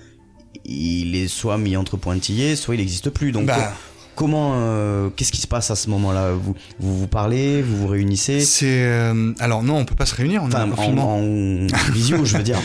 Il 0.65 1.17
est 1.17 1.29
soit 1.29 1.59
mis 1.59 1.77
entre 1.77 1.97
pointillés, 1.97 2.57
soit 2.57 2.75
il 2.75 2.79
n'existe 2.79 3.11
plus. 3.11 3.33
Donc, 3.33 3.47
bah. 3.47 3.75
comment, 4.15 4.55
euh, 4.57 5.11
qu'est-ce 5.15 5.33
qui 5.33 5.41
se 5.41 5.47
passe 5.47 5.71
à 5.71 5.77
ce 5.77 5.91
moment-là? 5.91 6.33
Vous, 6.33 6.55
vous 6.79 6.99
vous 6.99 7.07
parlez, 7.07 7.63
vous 7.63 7.77
vous 7.77 7.87
réunissez? 7.89 8.41
C'est 8.41 8.85
euh, 8.85 9.33
alors 9.39 9.63
non, 9.63 9.77
on 9.77 9.85
peut 9.85 9.95
pas 9.95 10.07
se 10.07 10.15
réunir. 10.15 10.43
On 10.43 10.47
enfin, 10.47 10.69
confinement. 10.69 11.17
En, 11.17 11.21
en 11.21 11.93
visio, 11.93 12.25
je 12.25 12.37
veux 12.37 12.43
dire. 12.43 12.59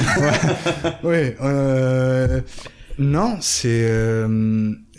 ouais. 1.04 1.36
Euh, 1.42 2.42
non, 2.98 3.38
c'est 3.42 3.92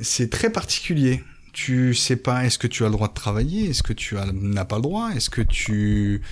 c'est 0.00 0.30
très 0.30 0.50
particulier. 0.50 1.22
Tu 1.52 1.94
sais 1.94 2.16
pas, 2.16 2.44
est-ce 2.44 2.58
que 2.58 2.68
tu 2.68 2.84
as 2.84 2.86
le 2.86 2.92
droit 2.92 3.08
de 3.08 3.14
travailler? 3.14 3.70
Est-ce 3.70 3.82
que 3.82 3.92
tu 3.92 4.14
n'as 4.14 4.64
pas 4.64 4.76
le 4.76 4.82
droit? 4.82 5.10
Est-ce 5.10 5.30
que 5.30 5.42
tu 5.42 6.22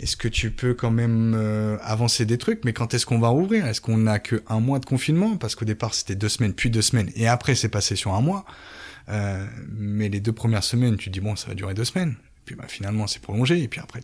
est-ce 0.00 0.16
que 0.16 0.28
tu 0.28 0.50
peux 0.50 0.72
quand 0.72 0.90
même 0.90 1.34
euh, 1.36 1.76
avancer 1.82 2.24
des 2.24 2.38
trucs? 2.38 2.64
Mais 2.64 2.72
quand 2.72 2.94
est-ce 2.94 3.04
qu'on 3.04 3.18
va 3.18 3.28
rouvrir? 3.28 3.66
Est-ce 3.66 3.80
qu'on 3.80 4.06
a 4.06 4.18
que 4.18 4.42
un 4.48 4.60
mois 4.60 4.78
de 4.78 4.86
confinement? 4.86 5.36
Parce 5.36 5.54
qu'au 5.54 5.66
départ 5.66 5.94
c'était 5.94 6.14
deux 6.14 6.28
semaines, 6.28 6.54
puis 6.54 6.70
deux 6.70 6.82
semaines, 6.82 7.10
et 7.16 7.28
après 7.28 7.54
c'est 7.54 7.68
passé 7.68 7.96
sur 7.96 8.14
un 8.14 8.20
mois. 8.20 8.44
Euh, 9.08 9.46
mais 9.68 10.08
les 10.08 10.20
deux 10.20 10.32
premières 10.32 10.64
semaines, 10.64 10.96
tu 10.96 11.10
dis 11.10 11.20
bon, 11.20 11.36
ça 11.36 11.48
va 11.48 11.54
durer 11.54 11.74
deux 11.74 11.84
semaines. 11.84 12.16
Et 12.18 12.42
puis 12.46 12.54
bah, 12.54 12.64
finalement 12.66 13.06
c'est 13.06 13.20
prolongé, 13.20 13.62
et 13.62 13.68
puis 13.68 13.80
après. 13.80 14.00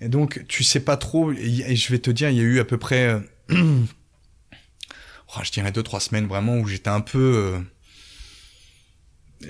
Et 0.00 0.08
donc 0.08 0.44
tu 0.46 0.62
sais 0.62 0.80
pas 0.80 0.96
trop. 0.96 1.32
Et, 1.32 1.64
et 1.66 1.76
je 1.76 1.90
vais 1.90 1.98
te 1.98 2.10
dire, 2.10 2.30
il 2.30 2.36
y 2.36 2.40
a 2.40 2.44
eu 2.44 2.60
à 2.60 2.64
peu 2.64 2.78
près 2.78 3.20
oh, 3.50 3.54
je 5.42 5.50
dirais 5.50 5.72
deux 5.72 5.82
trois 5.82 6.00
semaines 6.00 6.26
vraiment 6.26 6.56
où 6.58 6.68
j'étais 6.68 6.90
un 6.90 7.00
peu 7.00 7.18
euh, 7.18 7.58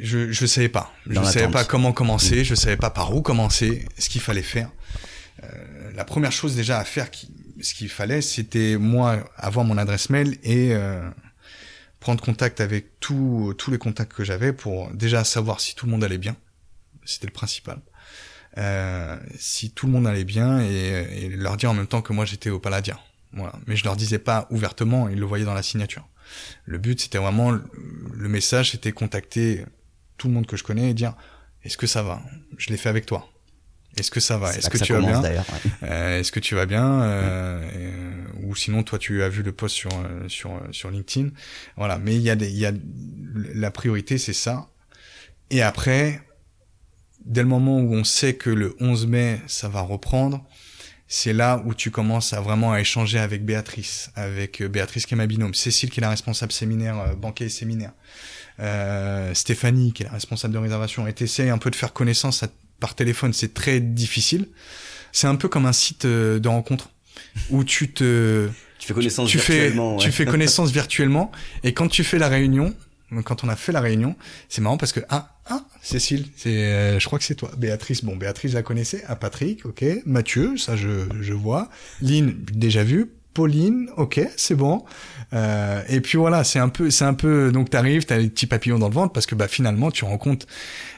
je 0.01 0.33
je 0.33 0.47
savais 0.47 0.71
pas. 0.71 0.91
Dans 1.07 1.23
je 1.23 1.31
savais 1.31 1.51
pas 1.51 1.65
comment 1.65 1.93
commencer. 1.93 2.45
Je 2.45 2.55
savais 2.55 2.79
pas 2.79 2.91
par 2.91 3.15
où 3.15 3.21
commencer 3.21 3.85
ce 3.99 4.09
qu'il 4.09 4.23
fallait 4.23 4.41
faire 4.41 4.71
euh, 5.43 5.93
la 5.95 6.05
première 6.05 6.33
chose 6.33 6.57
déjà 6.57 6.79
à 6.79 6.85
faire 6.85 7.11
qui, 7.11 7.29
ce 7.61 7.75
qu'il 7.75 7.89
fallait 7.89 8.23
c'était 8.23 8.77
moi 8.77 9.29
avoir 9.37 9.65
mon 9.65 9.79
adresse 9.79 10.11
mail 10.11 10.39
et 10.43 10.75
euh, 10.75 11.09
prendre 12.01 12.23
contact 12.23 12.61
avec 12.61 13.01
tous 13.01 13.55
tous 13.59 13.71
les 13.71 13.79
contacts 13.79 14.13
que 14.13 14.25
j'avais 14.25 14.53
pour 14.53 14.91
déjà 14.93 15.25
savoir 15.25 15.61
si 15.61 15.75
tout 15.75 15.87
le 15.87 15.93
monde 15.93 16.05
allait 16.05 16.19
bien 16.19 16.37
c'était 17.05 17.27
le 17.27 17.33
principal 17.33 17.81
euh, 18.59 19.19
si 19.39 19.71
tout 19.71 19.87
le 19.87 19.93
monde 19.93 20.07
allait 20.07 20.25
bien 20.25 20.61
et, 20.61 21.25
et 21.25 21.29
leur 21.29 21.57
dire 21.57 21.71
en 21.71 21.75
même 21.75 21.87
temps 21.87 22.03
que 22.03 22.13
moi 22.13 22.25
j'étais 22.25 22.51
au 22.51 22.59
Palladium 22.59 22.99
voilà. 23.37 23.53
Mais 23.67 23.77
je 23.77 23.85
leur 23.85 23.97
disais 23.97 24.19
pas 24.19 24.47
ouvertement, 24.51 25.09
ils 25.09 25.19
le 25.19 25.27
voyaient 25.27 25.45
dans 25.45 25.55
la 25.55 25.63
signature. 25.63 26.09
Le 26.65 26.79
but, 26.79 27.01
c'était 27.01 27.19
vraiment, 27.19 27.51
le 27.51 28.29
message, 28.29 28.73
c'était 28.73 28.93
contacter 28.93 29.65
tout 30.17 30.29
le 30.29 30.35
monde 30.35 30.47
que 30.47 30.57
je 30.57 30.65
connais 30.65 30.91
et 30.91 30.95
dire, 30.95 31.15
est-ce 31.63 31.77
que 31.77 31.87
ça 31.87 32.03
va? 32.03 32.23
Je 32.57 32.71
l'ai 32.71 32.77
fait 32.77 32.89
avec 32.89 33.07
toi. 33.07 33.29
Est-ce 33.97 34.11
que 34.11 34.21
ça 34.21 34.37
va 34.37 34.55
Est-ce 34.55 34.69
que, 34.69 34.79
que 34.79 34.85
tu 34.85 34.93
vas 34.93 35.01
bien 35.01 35.23
euh, 35.83 36.21
Est-ce 36.21 36.31
que 36.33 36.41
tu 36.41 36.55
vas 36.55 36.67
bien 36.67 37.03
euh, 37.03 37.61
Ou 38.43 38.55
sinon, 38.55 38.83
toi, 38.83 38.99
tu 38.99 39.23
as 39.23 39.29
vu 39.29 39.43
le 39.43 39.53
post 39.53 39.75
sur 39.75 39.91
euh, 39.93 40.29
sur 40.29 40.61
sur 40.71 40.91
LinkedIn. 40.91 41.31
Voilà. 41.77 41.99
Mais 41.99 42.15
il 42.15 42.23
y 42.23 42.31
a 42.31 42.37
des, 42.37 42.51
il 42.51 42.59
y 42.59 42.67
a 42.67 42.73
la 43.55 43.71
priorité, 43.71 44.19
c'est 44.19 44.33
ça. 44.33 44.69
Et 45.51 45.63
après, 45.63 46.21
dès 47.25 47.43
le 47.43 47.49
moment 47.49 47.79
où 47.79 47.95
on 47.95 48.05
sait 48.05 48.35
que 48.35 48.51
le 48.51 48.77
11 48.81 49.07
mai, 49.07 49.41
ça 49.47 49.69
va 49.69 49.81
reprendre, 49.81 50.45
c'est 51.09 51.33
là 51.33 51.63
où 51.65 51.75
tu 51.75 51.91
commences 51.91 52.33
à 52.33 52.41
vraiment 52.41 52.73
à 52.73 52.81
échanger 52.81 53.19
avec 53.19 53.45
Béatrice, 53.45 54.11
avec 54.17 54.63
Béatrice 54.63 55.07
qui 55.07 55.15
est 55.15 55.17
ma 55.17 55.27
binôme, 55.27 55.55
Cécile 55.55 55.91
qui 55.91 56.01
est 56.01 56.03
la 56.03 56.11
responsable 56.11 56.53
séminaire, 56.53 56.99
euh, 56.99 57.15
banquet 57.15 57.47
et 57.47 57.49
séminaire, 57.49 57.93
euh, 58.61 59.33
Stéphanie 59.35 59.93
qui 59.93 60.03
est 60.03 60.07
la 60.07 60.13
responsable 60.13 60.55
de 60.55 60.59
réservation, 60.59 61.07
et 61.07 61.13
t'essayes 61.13 61.51
un 61.51 61.59
peu 61.59 61.71
de 61.71 61.77
faire 61.77 61.93
connaissance 61.93 62.43
à, 62.43 62.49
par 62.81 62.95
téléphone, 62.95 63.33
c'est 63.33 63.55
très 63.55 63.81
difficile. 63.81 64.49
C'est 65.13 65.27
un 65.27 65.37
peu 65.37 65.49
comme 65.49 65.67
un 65.67 65.73
site 65.73 66.05
euh, 66.05 66.39
de 66.39 66.49
rencontre 66.49 66.91
où 67.51 67.65
tu 67.65 67.91
te... 67.93 68.49
Tu 68.79 68.89
fais 68.89 68.95
connaissance 68.95 69.31
tu 69.31 69.39
virtuellement. 69.39 69.99
Fais, 69.99 70.05
ouais. 70.05 70.11
Tu 70.11 70.17
fais 70.17 70.27
connaissance 70.27 70.71
virtuellement, 70.71 71.33
et 71.65 71.73
quand 71.73 71.89
tu 71.89 72.05
fais 72.05 72.19
la 72.19 72.29
réunion, 72.29 72.75
quand 73.25 73.43
on 73.45 73.49
a 73.49 73.57
fait 73.57 73.73
la 73.73 73.81
réunion, 73.81 74.17
c'est 74.49 74.61
marrant 74.61 74.77
parce 74.77 74.93
que 74.93 75.01
ah 75.09 75.39
ah 75.47 75.65
Cécile, 75.81 76.27
c'est 76.37 76.65
euh, 76.65 76.99
je 76.99 77.07
crois 77.07 77.19
que 77.19 77.25
c'est 77.25 77.37
toi. 77.37 77.51
Béatrice, 77.57 78.05
bon 78.05 78.17
Béatrice 78.17 78.53
la 78.53 78.63
connaissais, 78.63 79.03
ah 79.07 79.17
Patrick, 79.17 79.65
ok, 79.65 79.85
Mathieu, 80.05 80.57
ça 80.57 80.77
je 80.77 81.07
je 81.21 81.33
vois, 81.33 81.71
Lynn 82.03 82.37
déjà 82.53 82.85
vu, 82.85 83.13
Pauline, 83.37 83.91
ok, 83.99 84.19
c'est 84.39 84.55
bon. 84.55 84.83
Euh, 85.35 85.83
et 85.91 86.01
puis 86.01 86.17
voilà, 86.17 86.43
c'est 86.43 86.59
un 86.59 86.71
peu 86.71 86.89
c'est 86.89 87.05
un 87.05 87.13
peu 87.13 87.53
donc 87.53 87.69
t'arrives, 87.69 88.07
t'as 88.07 88.17
les 88.17 88.31
petits 88.31 88.47
papillons 88.47 88.79
dans 88.79 88.89
le 88.89 88.95
ventre 88.95 89.13
parce 89.13 89.27
que 89.27 89.35
bah 89.35 89.47
finalement 89.47 89.91
tu 89.91 90.07
rencontres 90.07 90.47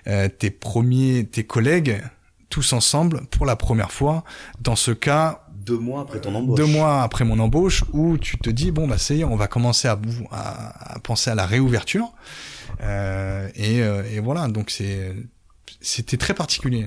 euh, 0.07 0.29
tes 0.29 0.53
premiers 0.53 1.25
tes 1.25 1.43
collègues 1.43 2.01
tous 2.49 2.73
ensemble 2.75 3.23
pour 3.33 3.45
la 3.45 3.57
première 3.57 3.91
fois. 3.91 4.23
Dans 4.61 4.77
ce 4.77 4.93
cas, 4.93 5.47
deux 5.53 5.79
mois 5.79 6.03
après 6.03 6.21
ton 6.21 6.33
embauche. 6.33 6.57
Deux 6.57 6.67
mois 6.67 7.03
après 7.03 7.25
mon 7.25 7.41
embauche, 7.41 7.83
où 7.93 8.19
tu 8.19 8.39
te 8.39 8.51
dis 8.51 8.71
bon 8.71 8.87
bah 8.87 8.99
c'est 8.99 9.25
on 9.25 9.35
va 9.35 9.49
commencer 9.49 9.89
à, 9.89 9.99
à, 10.31 10.95
à, 10.95 10.99
penser 11.01 11.31
à 11.31 11.35
la 11.35 11.45
réouverture. 11.45 12.13
Euh, 12.83 13.49
et, 13.57 13.83
euh, 13.83 14.05
et, 14.13 14.21
voilà, 14.21 14.47
donc 14.47 14.71
c'est 14.71 15.13
c'était 15.81 16.19
très 16.19 16.35
particulier. 16.35 16.87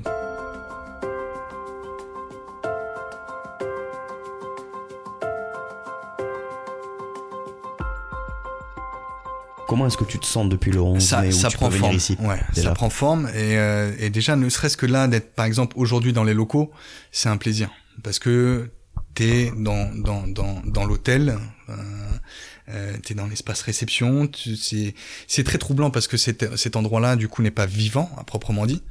Comment 9.71 9.87
est-ce 9.87 9.95
que 9.95 10.03
tu 10.03 10.19
te 10.19 10.25
sens 10.25 10.49
depuis 10.49 10.69
le 10.69 10.81
11 10.81 11.01
ça, 11.01 11.21
mai 11.21 11.29
où 11.29 11.31
ça 11.31 11.47
tu 11.47 11.55
prend 11.55 11.67
peux 11.69 11.75
venir 11.75 11.85
forme. 11.85 11.95
ici 11.95 12.17
ouais, 12.19 12.61
ça 12.61 12.71
prend 12.71 12.89
forme 12.89 13.29
et, 13.29 13.57
euh, 13.57 13.93
et 13.99 14.09
déjà 14.09 14.35
ne 14.35 14.49
serait-ce 14.49 14.75
que 14.75 14.85
là 14.85 15.07
d'être 15.07 15.33
par 15.33 15.45
exemple 15.45 15.77
aujourd'hui 15.79 16.11
dans 16.11 16.25
les 16.25 16.33
locaux, 16.33 16.71
c'est 17.13 17.29
un 17.29 17.37
plaisir 17.37 17.69
parce 18.03 18.19
que 18.19 18.69
t'es 19.13 19.53
dans 19.55 19.89
dans 19.95 20.27
dans 20.27 20.61
dans 20.65 20.83
l'hôtel, 20.83 21.37
euh, 21.69 21.73
euh, 22.69 22.95
t'es 23.03 23.13
dans 23.13 23.27
l'espace 23.27 23.61
réception, 23.61 24.27
tu- 24.27 24.55
c'est 25.27 25.43
très 25.43 25.57
troublant 25.57 25.91
parce 25.91 26.07
que 26.07 26.17
cet 26.17 26.55
cet 26.57 26.75
endroit-là 26.75 27.15
du 27.15 27.27
coup 27.27 27.41
n'est 27.41 27.51
pas 27.51 27.65
vivant 27.65 28.09
à 28.17 28.23
proprement 28.23 28.65
dit. 28.65 28.81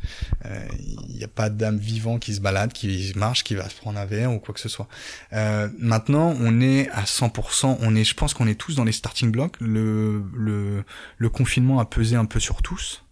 Il 1.09 1.16
n'y 1.16 1.24
a 1.24 1.28
pas 1.28 1.50
d'âme 1.50 1.78
vivant 1.78 2.18
qui 2.18 2.35
se 2.35 2.40
balade, 2.40 2.72
qui 2.72 3.12
marche, 3.16 3.44
qui 3.44 3.54
va 3.54 3.68
se 3.68 3.74
prendre 3.74 3.98
un 3.98 4.04
verre 4.06 4.33
ou 4.33 4.38
quoi 4.38 4.54
que 4.54 4.61
ce 4.61 4.68
soit. 4.68 4.88
Euh, 5.33 5.68
maintenant, 5.78 6.35
on 6.40 6.61
est 6.61 6.88
à 6.90 7.04
100%. 7.04 7.78
On 7.80 7.94
est, 7.96 8.04
je 8.04 8.14
pense 8.14 8.35
qu'on 8.35 8.46
est 8.46 8.54
tous 8.54 8.74
dans 8.74 8.85
les 8.85 8.92
starting 8.92 9.30
blocks. 9.30 9.56
Le 9.61 10.22
le 10.37 10.85
le 11.18 11.28
confinement 11.28 11.80
a 11.80 11.85
pesé 11.85 12.16
un 12.16 12.24
peu 12.24 12.40
sur 12.40 12.62
tous. 12.62 13.04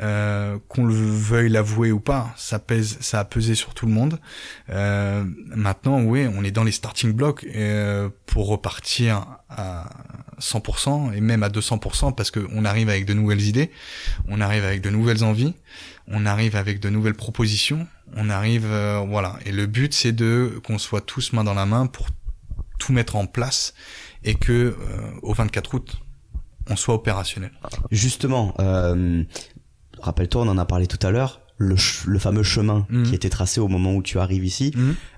Euh, 0.00 0.58
qu'on 0.68 0.84
le 0.84 0.94
veuille 0.94 1.48
l'avouer 1.48 1.90
ou 1.90 1.98
pas, 1.98 2.32
ça 2.36 2.60
pèse, 2.60 2.98
ça 3.00 3.18
a 3.18 3.24
pesé 3.24 3.56
sur 3.56 3.74
tout 3.74 3.84
le 3.86 3.92
monde. 3.92 4.20
Euh, 4.70 5.24
maintenant, 5.46 6.00
oui, 6.02 6.28
on 6.32 6.44
est 6.44 6.52
dans 6.52 6.62
les 6.62 6.70
starting 6.70 7.12
blocks 7.12 7.44
euh, 7.44 8.08
pour 8.26 8.46
repartir 8.46 9.26
à 9.50 9.90
100% 10.40 11.14
et 11.14 11.20
même 11.20 11.42
à 11.42 11.48
200% 11.48 12.14
parce 12.14 12.30
que 12.30 12.46
on 12.54 12.64
arrive 12.64 12.88
avec 12.88 13.06
de 13.06 13.14
nouvelles 13.14 13.42
idées, 13.42 13.72
on 14.28 14.40
arrive 14.40 14.64
avec 14.64 14.82
de 14.82 14.90
nouvelles 14.90 15.24
envies, 15.24 15.54
on 16.06 16.26
arrive 16.26 16.56
avec 16.56 16.80
de 16.80 16.90
nouvelles 16.90 17.14
propositions, 17.14 17.86
on 18.16 18.30
arrive, 18.30 18.66
euh, 18.66 19.04
voilà. 19.06 19.38
Et 19.44 19.52
le 19.52 19.66
but, 19.66 19.92
c'est 19.92 20.12
de 20.12 20.60
qu'on 20.64 20.78
soit 20.78 21.00
tous 21.00 21.32
main 21.32 21.44
dans 21.44 21.54
la 21.54 21.66
main 21.66 21.86
pour 21.86 22.08
tout 22.78 22.92
mettre 22.92 23.16
en 23.16 23.26
place 23.26 23.74
et 24.24 24.34
que 24.34 24.52
euh, 24.52 24.74
au 25.22 25.34
24 25.34 25.74
août, 25.74 25.96
on 26.68 26.76
soit 26.76 26.94
opérationnel. 26.94 27.52
Justement, 27.90 28.54
euh, 28.60 29.24
rappelle-toi, 30.02 30.42
on 30.42 30.48
en 30.48 30.58
a 30.58 30.64
parlé 30.64 30.86
tout 30.86 31.04
à 31.06 31.10
l'heure, 31.10 31.40
le, 31.58 31.74
le 32.06 32.18
fameux 32.18 32.42
chemin 32.42 32.86
Mhm. 32.90 33.04
qui 33.04 33.14
était 33.14 33.28
tracé 33.30 33.60
au 33.60 33.68
moment 33.68 33.94
où 33.94 34.02
tu 34.02 34.18
arrives 34.18 34.44
ici, 34.44 34.72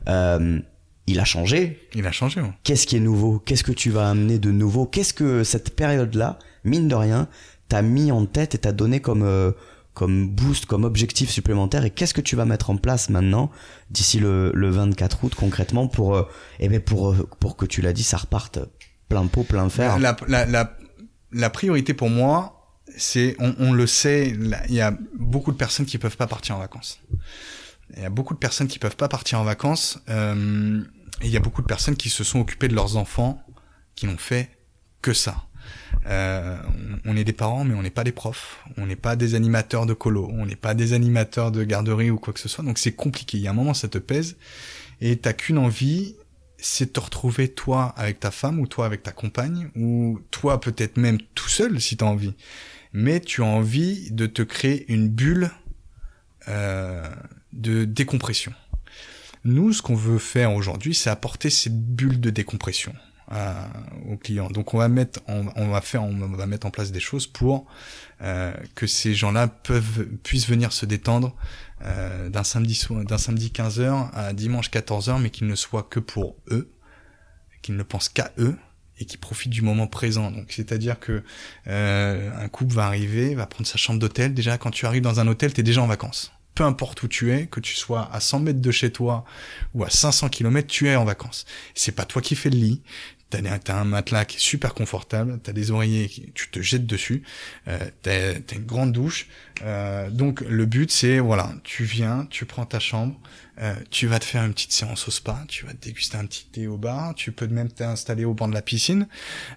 euh, 0.09 0.59
il 1.07 1.19
a 1.21 1.25
changé. 1.25 1.89
Il 1.95 2.07
a 2.07 2.13
changé. 2.13 2.41
ouais. 2.41 2.53
Qu'est-ce 2.65 2.87
qui 2.87 2.97
est 2.97 3.01
nouveau? 3.01 3.39
Qu'est-ce 3.41 3.65
que 3.65 3.73
tu 3.73 3.91
vas 3.91 4.09
amener 4.11 4.39
de 4.39 4.51
nouveau? 4.51 4.87
Qu'est-ce 4.87 5.13
que 5.13 5.45
cette 5.45 5.75
période-là, 5.77 6.39
mine 6.65 6.89
de 6.89 6.95
rien, 6.95 7.29
t'as 7.69 7.83
mis 7.83 8.13
en 8.13 8.27
tête 8.27 8.55
et 8.55 8.59
t'as 8.59 8.73
donné 8.73 9.01
comme 9.01 9.23
euh, 9.23 9.53
comme 9.93 10.29
boost, 10.31 10.67
comme 10.67 10.85
objectif 10.85 11.31
supplémentaire? 11.31 11.85
Et 11.85 11.91
qu'est-ce 11.91 12.15
que 12.15 12.21
tu 12.21 12.37
vas 12.37 12.45
mettre 12.45 12.71
en 12.71 12.77
place 12.77 13.11
maintenant 13.11 13.51
d'ici 13.91 14.19
le, 14.21 14.53
le 14.55 14.71
24 14.71 15.25
août 15.25 15.35
concrètement 15.35 15.89
pour 15.89 16.17
euh, 16.17 16.23
eh 16.61 16.69
ben 16.69 16.81
pour 16.81 17.11
euh, 17.13 17.29
pour 17.41 17.57
que 17.57 17.67
tu 17.67 17.83
l'as 17.83 17.93
dit 17.93 18.05
ça 18.05 18.17
reparte 18.17 18.61
plein 19.09 19.27
pot 19.27 19.43
plein 19.43 19.69
fer? 19.69 19.99
La, 19.99 20.17
la, 20.29 20.47
la, 20.47 20.77
la 21.33 21.51
priorité 21.51 21.93
pour 21.93 22.09
moi, 22.09 22.60
c'est 23.01 23.37
on, 23.39 23.55
on 23.59 23.73
le 23.73 23.87
sait, 23.87 24.29
il 24.69 24.75
y 24.75 24.81
a 24.81 24.97
beaucoup 25.19 25.53
de 25.53 25.57
personnes 25.57 25.87
qui 25.87 25.99
peuvent 25.99 26.17
pas 26.17 26.27
partir 26.27 26.57
en 26.57 26.59
vacances. 26.59 27.01
Il 27.97 28.03
y 28.03 28.07
a 28.07 28.11
beaucoup 28.11 28.35
de 28.35 28.39
personnes 28.39 28.69
qui 28.69 28.79
peuvent 28.79 28.97
pas 28.97 29.09
partir 29.09 29.41
en 29.41 29.45
vacances. 29.45 29.99
Euh, 30.09 30.83
et 31.23 31.27
il 31.27 31.31
y 31.31 31.37
a 31.37 31.41
beaucoup 31.41 31.63
de 31.63 31.67
personnes 31.67 31.97
qui 31.97 32.09
se 32.09 32.25
sont 32.25 32.41
occupées 32.41 32.69
de 32.69 32.75
leurs 32.75 32.97
enfants, 32.97 33.43
qui 33.95 34.07
n'ont 34.07 34.17
fait 34.17 34.51
que 35.03 35.13
ça. 35.13 35.45
Euh, 36.07 36.57
on 37.05 37.17
est 37.17 37.25
des 37.25 37.33
parents, 37.33 37.65
mais 37.65 37.75
on 37.75 37.83
n'est 37.83 37.91
pas 37.91 38.05
des 38.05 38.13
profs. 38.13 38.63
On 38.77 38.87
n'est 38.87 38.97
pas 38.97 39.17
des 39.17 39.35
animateurs 39.35 39.87
de 39.87 39.95
colo. 39.95 40.29
On 40.33 40.47
n'est 40.47 40.57
pas 40.57 40.75
des 40.75 40.93
animateurs 40.93 41.53
de 41.53 41.65
garderie 41.65 42.11
ou 42.11 42.19
quoi 42.19 42.33
que 42.33 42.41
ce 42.41 42.49
soit. 42.49 42.65
Donc 42.65 42.79
c'est 42.79 42.93
compliqué. 42.93 43.39
Il 43.39 43.43
y 43.43 43.49
a 43.49 43.51
un 43.51 43.55
moment, 43.55 43.75
ça 43.75 43.89
te 43.89 43.99
pèse. 43.99 44.37
Et 45.01 45.17
t'as 45.17 45.33
qu'une 45.33 45.59
envie, 45.59 46.17
c'est 46.59 46.93
te 46.93 47.01
retrouver 47.01 47.49
toi 47.49 47.95
avec 47.97 48.21
ta 48.21 48.31
femme 48.31 48.61
ou 48.61 48.67
toi 48.67 48.87
avec 48.87 49.03
ta 49.03 49.13
compagne 49.13 49.71
ou 49.77 50.21
toi 50.31 50.61
peut-être 50.61 50.97
même 50.97 51.19
tout 51.35 51.49
seul 51.49 51.81
si 51.81 51.97
t'as 51.97 52.07
envie. 52.07 52.35
Mais 52.93 53.21
tu 53.21 53.43
as 53.43 53.47
envie 53.47 54.11
de 54.11 54.27
te 54.27 54.43
créer 54.43 54.91
une 54.93 55.09
bulle 55.09 55.51
euh, 56.49 57.09
de 57.53 57.85
décompression. 57.85 58.53
Nous, 59.45 59.73
ce 59.73 59.83
qu'on 59.83 59.95
veut 59.95 60.19
faire 60.19 60.53
aujourd'hui, 60.53 60.95
c'est 60.95 61.11
apporter 61.11 61.51
cette 61.51 61.81
bulle 61.81 62.21
de 62.21 62.31
décompression 62.31 62.95
aux 64.09 64.17
clients. 64.17 64.51
Donc 64.51 64.75
on 64.75 64.79
va 64.79 64.89
mettre, 64.89 65.21
on, 65.29 65.69
va 65.69 65.81
faire, 65.81 66.03
on 66.03 66.17
va 66.17 66.47
mettre 66.47 66.67
en 66.67 66.71
place 66.71 66.91
des 66.91 67.01
choses 67.01 67.27
pour 67.29 67.67
euh, 68.23 68.53
que 68.75 68.87
ces 68.87 69.15
gens-là 69.15 69.49
puissent 70.25 70.49
venir 70.49 70.73
se 70.73 70.85
détendre 70.85 71.37
euh, 71.83 72.29
d'un 72.29 72.43
samedi 72.43 72.85
d'un 72.91 73.19
samedi 73.19 73.53
15h 73.55 74.11
à 74.13 74.33
dimanche 74.33 74.71
14h, 74.71 75.21
mais 75.21 75.31
qu'ils 75.31 75.47
ne 75.47 75.55
soient 75.55 75.85
que 75.85 76.01
pour 76.01 76.37
eux, 76.51 76.73
qu'ils 77.63 77.77
ne 77.77 77.83
pensent 77.85 78.09
qu'à 78.09 78.33
eux 78.39 78.57
et 79.01 79.05
qui 79.05 79.17
profitent 79.17 79.51
du 79.51 79.63
moment 79.63 79.87
présent. 79.87 80.31
Donc 80.31 80.47
c'est-à-dire 80.51 81.01
que 81.01 81.23
euh, 81.67 82.31
un 82.39 82.49
couple 82.49 82.75
va 82.75 82.87
arriver, 82.87 83.35
va 83.35 83.47
prendre 83.47 83.67
sa 83.67 83.79
chambre 83.79 83.99
d'hôtel. 83.99 84.35
Déjà 84.35 84.59
quand 84.59 84.71
tu 84.71 84.87
arrives 84.87 85.03
dans 85.03 85.19
un 85.19 85.27
hôtel, 85.27 85.53
tu 85.53 85.61
es 85.61 85.65
déjà 85.65 85.83
en 85.83 85.87
vacances 85.87 86.33
peu 86.57 86.65
importe 86.65 87.03
où 87.03 87.09
tu 87.09 87.33
es, 87.33 87.47
que 87.47 87.59
tu 87.59 87.75
sois 87.75 88.11
à 88.13 88.21
100 88.21 88.41
mètres 88.41 88.61
de 88.61 88.71
chez 88.71 88.93
toi 88.93 89.25
ou 89.73 89.83
à 89.83 89.89
500 89.89 90.29
km, 90.29 90.69
tu 90.69 90.89
es 90.89 90.97
en 90.97 91.07
vacances. 91.07 91.47
C'est 91.75 91.93
pas 91.93 92.05
toi 92.05 92.21
qui 92.21 92.35
fais 92.35 92.51
le 92.51 92.59
lit, 92.59 92.83
T'as 93.31 93.79
un 93.79 93.85
matelas 93.85 94.25
qui 94.25 94.39
est 94.39 94.41
super 94.41 94.75
confortable, 94.75 95.39
t'as 95.41 95.53
des 95.53 95.71
oreillers, 95.71 96.09
qui, 96.09 96.33
tu 96.33 96.51
te 96.51 96.61
jettes 96.61 96.87
dessus, 96.87 97.23
euh, 97.69 97.79
t'as 98.03 98.33
as 98.33 98.55
une 98.57 98.67
grande 98.67 98.93
douche. 98.93 99.29
Euh, 99.63 100.11
donc 100.11 100.41
le 100.41 100.67
but 100.67 100.91
c'est 100.91 101.21
voilà, 101.21 101.53
tu 101.63 101.85
viens, 101.85 102.27
tu 102.29 102.45
prends 102.45 102.67
ta 102.67 102.81
chambre, 102.81 103.21
euh, 103.61 103.75
tu 103.91 104.09
vas 104.09 104.19
te 104.19 104.25
faire 104.25 104.45
une 104.45 104.53
petite 104.53 104.73
séance 104.73 105.07
au 105.07 105.13
spa, 105.13 105.45
tu 105.47 105.65
vas 105.65 105.73
te 105.73 105.85
déguster 105.85 106.17
un 106.17 106.27
petit 106.27 106.47
thé 106.51 106.67
au 106.67 106.77
bar, 106.77 107.15
tu 107.15 107.31
peux 107.31 107.47
même 107.47 107.71
t'installer 107.71 108.25
au 108.25 108.35
banc 108.35 108.49
de 108.49 108.55
la 108.55 108.63
piscine. 108.63 109.07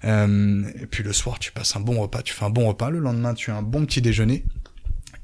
Euh, 0.04 0.64
et 0.80 0.86
puis 0.86 1.04
le 1.04 1.12
soir 1.12 1.40
tu 1.40 1.52
passes 1.52 1.76
un 1.76 1.80
bon 1.80 2.00
repas, 2.00 2.22
tu 2.22 2.34
fais 2.34 2.46
un 2.46 2.52
bon 2.52 2.68
repas. 2.68 2.92
Le 2.92 3.00
lendemain 3.00 3.34
tu 3.34 3.50
as 3.50 3.56
un 3.56 3.64
bon 3.64 3.86
petit 3.86 4.02
déjeuner. 4.02 4.46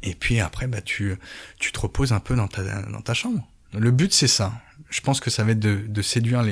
Et 0.02 0.16
puis 0.16 0.40
après 0.40 0.66
bah 0.66 0.82
tu 0.82 1.16
tu 1.60 1.72
te 1.72 1.80
reposes 1.80 2.14
un 2.14 2.20
peu 2.20 2.36
dans 2.36 2.48
ta 2.48 2.64
dans 2.64 3.02
ta 3.02 3.14
chambre. 3.14 3.48
Le 3.78 3.92
but 3.92 4.12
c'est 4.12 4.28
ça 4.28 4.54
je 4.90 5.02
pense 5.02 5.20
que 5.20 5.30
ça 5.30 5.44
va 5.44 5.52
être 5.52 5.60
de, 5.60 6.02
séduire 6.02 6.44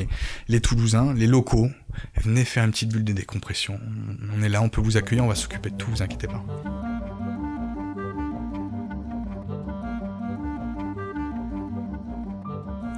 les, 0.48 0.62
Toulousains, 0.62 1.14
les 1.14 1.28
locaux. 1.28 1.70
Venez 2.22 2.46
faire 2.46 2.64
une 2.64 2.72
petite 2.72 2.92
bulle 2.92 3.04
de 3.04 3.14
décompression. 3.14 3.80
On 4.36 4.42
est 4.42 4.50
là, 4.50 4.62
on 4.62 4.70
peut 4.70 4.82
vous 4.82 4.98
accueillir, 4.98 5.24
on 5.24 5.28
va 5.28 5.36
s'occuper 5.36 5.72
de 5.72 5.76
tout, 5.76 5.90
vous 5.90 6.02
inquiétez 6.02 6.28
pas. 6.28 6.44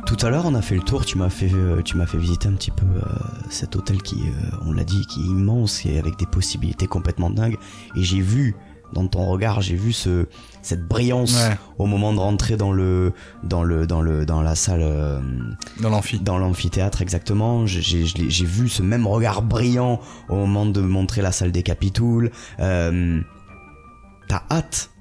Tout 0.10 0.26
à 0.26 0.32
l'heure, 0.32 0.46
on 0.48 0.56
a 0.56 0.62
fait 0.64 0.76
le 0.76 0.82
tour. 0.82 1.06
Tu 1.06 1.20
m'as 1.20 1.30
fait, 1.30 1.54
euh, 1.54 1.82
visiter 2.16 2.48
un 2.48 2.54
petit 2.54 2.72
peu 2.72 2.86
euh, 2.86 3.06
cet 3.52 3.76
hôtel 3.76 4.02
qui, 4.02 4.16
euh, 4.16 4.58
on 4.66 4.72
l'a 4.72 4.84
dit, 4.84 5.06
qui 5.06 5.22
est 5.22 5.26
immense 5.26 5.86
et 5.86 6.00
avec 6.00 6.18
des 6.18 6.26
possibilités 6.26 6.88
complètement 6.88 7.30
dingues. 7.30 7.58
Et 7.96 8.04
j'ai 8.04 8.20
vu 8.20 8.56
dans 8.94 9.08
ton 9.08 9.26
regard, 9.26 9.62
j'ai 9.62 9.76
vu 9.76 9.94
ce 9.94 10.28
cette 10.62 10.88
brillance 10.88 11.38
au 11.78 11.86
moment 11.86 12.14
de 12.14 12.20
rentrer 12.20 12.58
dans 12.58 12.72
le 12.72 13.14
dans 13.44 13.64
le 13.64 13.88
dans 13.88 14.02
le 14.02 14.26
dans 14.26 14.42
la 14.42 14.56
salle 14.56 14.82
euh, 14.84 15.20
dans 15.80 15.90
l'amphi 15.90 16.20
dans 16.20 16.38
l'amphithéâtre 16.38 17.02
exactement. 17.02 17.66
J'ai 17.66 18.06
j'ai 18.06 18.46
vu 18.46 18.70
ce 18.70 18.82
même 18.82 19.08
regard 19.08 19.42
brillant 19.42 20.00
au 20.28 20.36
moment 20.36 20.66
de 20.66 20.82
montrer 20.82 21.22
la 21.22 21.32
salle 21.32 21.52
des 21.52 21.64
Capitouls. 21.64 22.32
Euh, 22.60 23.22
T'as 24.28 24.44
hâte 24.52 24.92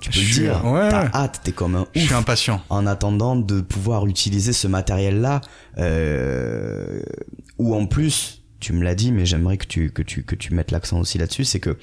tu 0.00 0.10
peux 0.10 0.20
le 0.20 0.32
dire, 0.32 0.64
ouais. 0.64 0.88
t'as 0.88 1.10
hâte, 1.12 1.40
t'es 1.42 1.50
comme 1.50 1.74
un 1.74 1.80
ouf. 1.80 1.88
Je 1.94 2.00
suis 2.00 2.14
impatient. 2.14 2.62
En 2.70 2.86
attendant 2.86 3.34
de 3.34 3.60
pouvoir 3.60 4.06
utiliser 4.06 4.52
ce 4.52 4.68
matériel-là, 4.68 5.40
euh, 5.78 7.02
ou 7.58 7.74
en 7.74 7.86
plus, 7.86 8.44
tu 8.60 8.72
me 8.72 8.84
l'as 8.84 8.94
dit, 8.94 9.10
mais 9.12 9.26
j'aimerais 9.26 9.56
que 9.56 9.66
tu 9.66 9.90
que 9.90 10.02
tu 10.02 10.22
que 10.22 10.34
tu 10.36 10.54
mettes 10.54 10.70
l'accent 10.70 11.00
aussi 11.00 11.18
là-dessus, 11.18 11.44
c'est 11.44 11.60
que 11.60 11.76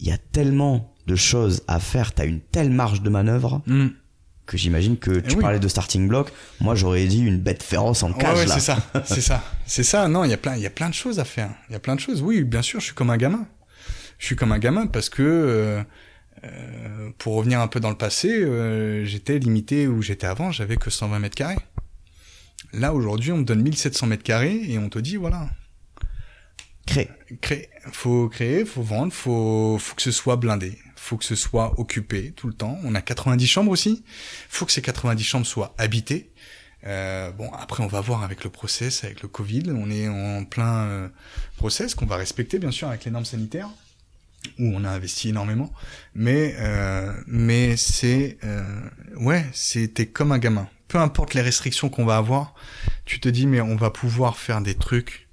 il 0.00 0.08
y 0.08 0.12
a 0.12 0.18
tellement 0.18 0.94
de 1.06 1.16
choses 1.16 1.62
à 1.68 1.80
faire, 1.80 2.12
t'as 2.12 2.26
une 2.26 2.40
telle 2.40 2.70
marge 2.70 3.02
de 3.02 3.10
manœuvre 3.10 3.62
mm. 3.66 3.88
que 4.46 4.56
j'imagine 4.56 4.96
que 4.96 5.20
tu 5.20 5.36
parlais 5.36 5.58
de 5.58 5.68
starting 5.68 6.08
block. 6.08 6.32
Moi, 6.60 6.74
j'aurais 6.74 7.06
dit 7.06 7.20
une 7.20 7.38
bête 7.38 7.62
féroce 7.62 8.02
en 8.02 8.12
cage. 8.12 8.38
Ouais, 8.38 8.46
c'est 8.46 8.60
ça, 8.60 8.78
c'est 9.04 9.20
ça, 9.20 9.42
c'est 9.66 9.82
ça. 9.82 10.08
Non, 10.08 10.24
il 10.24 10.30
y 10.30 10.34
a 10.34 10.36
plein, 10.36 10.56
il 10.56 10.62
y 10.62 10.66
a 10.66 10.70
plein 10.70 10.88
de 10.88 10.94
choses 10.94 11.18
à 11.18 11.24
faire. 11.24 11.50
Il 11.68 11.72
y 11.72 11.76
a 11.76 11.80
plein 11.80 11.94
de 11.94 12.00
choses. 12.00 12.22
Oui, 12.22 12.44
bien 12.44 12.62
sûr, 12.62 12.80
je 12.80 12.86
suis 12.86 12.94
comme 12.94 13.10
un 13.10 13.16
gamin. 13.16 13.46
Je 14.18 14.26
suis 14.26 14.36
comme 14.36 14.52
un 14.52 14.58
gamin 14.58 14.86
parce 14.86 15.08
que 15.08 15.22
euh, 15.22 15.82
euh, 16.44 17.10
pour 17.18 17.34
revenir 17.34 17.60
un 17.60 17.68
peu 17.68 17.80
dans 17.80 17.90
le 17.90 17.96
passé, 17.96 18.30
euh, 18.30 19.04
j'étais 19.04 19.38
limité 19.38 19.88
où 19.88 20.02
j'étais 20.02 20.26
avant, 20.26 20.52
j'avais 20.52 20.76
que 20.76 20.90
120 20.90 21.18
mètres 21.18 21.34
carrés. 21.34 21.58
Là 22.72 22.94
aujourd'hui, 22.94 23.32
on 23.32 23.38
me 23.38 23.44
donne 23.44 23.62
1700 23.62 24.06
mètres 24.06 24.22
carrés 24.22 24.60
et 24.68 24.78
on 24.78 24.88
te 24.88 24.98
dit 24.98 25.16
voilà, 25.16 25.48
Créer. 26.86 27.08
Créer. 27.40 27.68
Faut 27.92 28.28
créer, 28.28 28.64
faut 28.64 28.82
vendre, 28.82 29.12
faut, 29.12 29.78
faut 29.78 29.94
que 29.94 30.02
ce 30.02 30.10
soit 30.10 30.36
blindé. 30.36 30.78
Faut 30.96 31.16
que 31.16 31.24
ce 31.24 31.34
soit 31.34 31.78
occupé 31.78 32.32
tout 32.32 32.46
le 32.46 32.52
temps. 32.52 32.78
On 32.84 32.94
a 32.94 33.00
90 33.00 33.46
chambres 33.46 33.70
aussi. 33.70 34.04
Faut 34.48 34.66
que 34.66 34.72
ces 34.72 34.82
90 34.82 35.24
chambres 35.24 35.46
soient 35.46 35.74
habitées. 35.78 36.30
Euh, 36.86 37.30
bon, 37.32 37.50
après, 37.52 37.82
on 37.82 37.86
va 37.86 38.00
voir 38.00 38.22
avec 38.22 38.44
le 38.44 38.50
process, 38.50 39.04
avec 39.04 39.22
le 39.22 39.28
Covid. 39.28 39.64
On 39.70 39.90
est 39.90 40.08
en 40.08 40.44
plein 40.44 40.84
euh, 40.84 41.08
process 41.56 41.94
qu'on 41.94 42.06
va 42.06 42.16
respecter, 42.16 42.58
bien 42.58 42.70
sûr, 42.70 42.88
avec 42.88 43.04
les 43.04 43.10
normes 43.10 43.24
sanitaires, 43.24 43.68
où 44.58 44.72
on 44.74 44.84
a 44.84 44.90
investi 44.90 45.30
énormément. 45.30 45.72
Mais, 46.14 46.54
euh, 46.58 47.12
mais 47.26 47.76
c'est, 47.76 48.38
euh, 48.44 48.62
ouais, 49.16 49.46
c'était 49.52 50.06
comme 50.06 50.32
un 50.32 50.38
gamin. 50.38 50.68
Peu 50.88 50.98
importe 50.98 51.34
les 51.34 51.42
restrictions 51.42 51.88
qu'on 51.88 52.04
va 52.04 52.16
avoir, 52.16 52.54
tu 53.04 53.20
te 53.20 53.28
dis, 53.28 53.46
mais 53.46 53.60
on 53.60 53.76
va 53.76 53.90
pouvoir 53.90 54.38
faire 54.38 54.60
des 54.60 54.74
trucs 54.74 55.28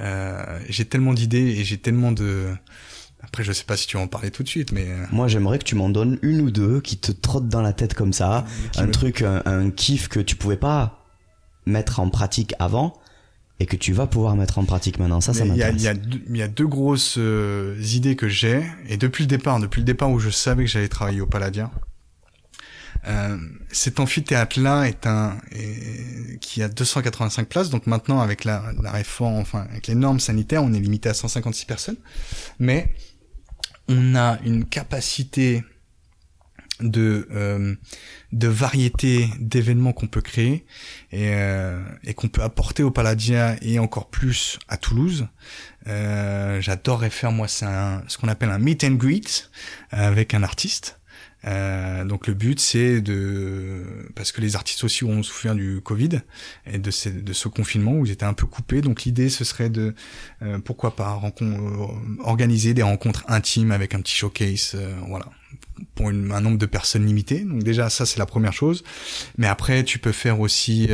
euh, 0.00 0.58
j'ai 0.68 0.84
tellement 0.84 1.12
d'idées 1.14 1.38
et 1.58 1.64
j'ai 1.64 1.78
tellement 1.78 2.12
de... 2.12 2.48
Après, 3.22 3.42
je 3.42 3.52
sais 3.52 3.64
pas 3.64 3.76
si 3.76 3.86
tu 3.86 3.96
vas 3.96 4.02
en 4.02 4.06
parler 4.06 4.30
tout 4.30 4.42
de 4.42 4.48
suite, 4.48 4.72
mais... 4.72 4.86
Euh, 4.86 5.06
Moi, 5.10 5.28
j'aimerais 5.28 5.58
que 5.58 5.64
tu 5.64 5.74
m'en 5.74 5.88
donnes 5.88 6.18
une 6.22 6.42
ou 6.42 6.50
deux 6.50 6.80
qui 6.80 6.98
te 6.98 7.10
trottent 7.10 7.48
dans 7.48 7.62
la 7.62 7.72
tête 7.72 7.94
comme 7.94 8.12
ça. 8.12 8.44
Un 8.76 8.88
truc, 8.88 9.22
un, 9.22 9.70
kiff 9.70 10.08
que 10.08 10.20
tu 10.20 10.36
pouvais 10.36 10.58
pas 10.58 11.04
mettre 11.66 12.00
en 12.00 12.10
pratique 12.10 12.54
avant 12.58 12.94
et 13.60 13.66
que 13.66 13.76
tu 13.76 13.92
vas 13.92 14.06
pouvoir 14.06 14.36
mettre 14.36 14.58
en 14.58 14.64
pratique 14.64 14.98
maintenant. 14.98 15.22
Ça, 15.22 15.32
ça 15.32 15.44
m'intéresse. 15.44 15.74
Il 15.78 15.84
y 15.84 15.88
a, 15.88 15.94
y, 15.94 16.38
y 16.38 16.42
a, 16.42 16.48
deux 16.48 16.66
grosses 16.66 17.14
euh, 17.16 17.80
idées 17.94 18.16
que 18.16 18.28
j'ai. 18.28 18.62
Et 18.88 18.98
depuis 18.98 19.22
le 19.22 19.28
départ, 19.28 19.58
depuis 19.58 19.80
le 19.80 19.86
départ 19.86 20.10
où 20.10 20.18
je 20.18 20.28
savais 20.28 20.64
que 20.64 20.70
j'allais 20.70 20.88
travailler 20.88 21.22
au 21.22 21.26
Paladien, 21.26 21.70
euh, 23.06 23.36
cet 23.70 24.00
amphithéâtre-là 24.00 24.84
est 24.84 25.06
un 25.06 25.36
qui 26.40 26.62
a 26.62 26.68
285 26.68 27.48
places. 27.48 27.70
Donc 27.70 27.86
maintenant, 27.86 28.20
avec 28.20 28.44
la, 28.44 28.62
réforme, 28.84 29.36
enfin 29.36 29.66
avec 29.70 29.86
les 29.86 29.94
normes 29.94 30.20
sanitaires, 30.20 30.62
on 30.62 30.72
est 30.72 30.80
limité 30.80 31.08
à 31.08 31.14
156 31.14 31.66
personnes. 31.66 31.96
Mais 32.58 32.94
on 33.88 34.14
a 34.14 34.38
une 34.44 34.64
capacité 34.64 35.62
de 36.80 37.28
euh, 37.30 37.74
de 38.32 38.48
variété 38.48 39.28
d'événements 39.38 39.92
qu'on 39.92 40.08
peut 40.08 40.20
créer 40.20 40.66
et, 41.12 41.30
euh, 41.34 41.80
qu'on 42.16 42.28
peut 42.28 42.42
apporter 42.42 42.82
au 42.82 42.90
Palladia 42.90 43.56
et 43.62 43.78
encore 43.78 44.10
plus 44.10 44.58
à 44.68 44.76
Toulouse. 44.76 45.28
Euh, 45.86 46.60
J'adorerais 46.60 47.10
faire 47.10 47.30
moi 47.30 47.46
ce 47.46 48.18
qu'on 48.18 48.28
appelle 48.28 48.50
un 48.50 48.58
meet 48.58 48.82
and 48.82 48.94
greet 48.94 49.50
avec 49.90 50.34
un 50.34 50.42
artiste. 50.42 50.98
Euh, 51.46 52.04
donc 52.04 52.26
le 52.26 52.34
but 52.34 52.58
c'est 52.58 53.00
de 53.00 53.82
parce 54.14 54.32
que 54.32 54.40
les 54.40 54.56
artistes 54.56 54.84
aussi 54.84 55.04
ont 55.04 55.22
souffert 55.22 55.54
du 55.54 55.80
Covid 55.82 56.20
et 56.66 56.78
de, 56.78 56.90
ce, 56.90 57.48
confinement 57.48 57.92
où 57.92 58.06
ils 58.06 58.12
étaient 58.12 58.24
un 58.24 58.34
peu 58.34 58.46
coupés. 58.46 58.80
Donc 58.80 59.04
l'idée 59.04 59.28
ce 59.28 59.44
serait 59.44 59.70
de 59.70 59.94
euh, 60.42 60.58
pourquoi 60.58 60.96
pas 60.96 61.20
euh, 61.42 61.86
organiser 62.20 62.74
des 62.74 62.82
rencontres 62.82 63.24
intimes 63.28 63.72
avec 63.72 63.94
un 63.94 64.00
petit 64.00 64.14
showcase, 64.14 64.72
euh, 64.74 64.96
voilà, 65.06 65.26
pour 65.94 66.08
un 66.08 66.40
nombre 66.40 66.58
de 66.58 66.66
personnes 66.66 67.06
limité. 67.06 67.40
Donc 67.40 67.62
déjà 67.62 67.90
ça 67.90 68.06
c'est 68.06 68.18
la 68.18 68.26
première 68.26 68.52
chose. 68.52 68.84
Mais 69.36 69.46
après 69.46 69.84
tu 69.84 69.98
peux 69.98 70.12
faire 70.12 70.40
aussi, 70.40 70.88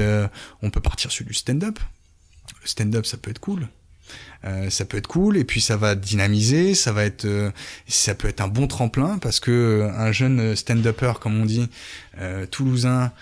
on 0.62 0.70
peut 0.70 0.80
partir 0.80 1.10
sur 1.10 1.24
du 1.24 1.34
stand-up. 1.34 1.78
Le 2.62 2.66
stand-up 2.66 3.06
ça 3.06 3.16
peut 3.16 3.30
être 3.30 3.40
cool. 3.40 3.68
Euh, 4.44 4.70
ça 4.70 4.84
peut 4.84 4.96
être 4.96 5.06
cool 5.06 5.36
et 5.36 5.44
puis 5.44 5.60
ça 5.60 5.76
va 5.76 5.94
dynamiser, 5.94 6.74
ça 6.74 6.92
va 6.92 7.04
être, 7.04 7.26
euh, 7.26 7.50
ça 7.86 8.14
peut 8.14 8.28
être 8.28 8.40
un 8.40 8.48
bon 8.48 8.66
tremplin 8.66 9.18
parce 9.18 9.38
que 9.38 9.50
euh, 9.50 9.92
un 9.92 10.12
jeune 10.12 10.56
stand-upper 10.56 11.14
comme 11.20 11.40
on 11.40 11.44
dit, 11.44 11.68
toulousain, 12.50 13.12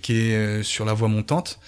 qui 0.00 0.14
est 0.14 0.62
sur 0.62 0.86
la 0.86 0.94
voie 0.94 1.08
montante, 1.08 1.60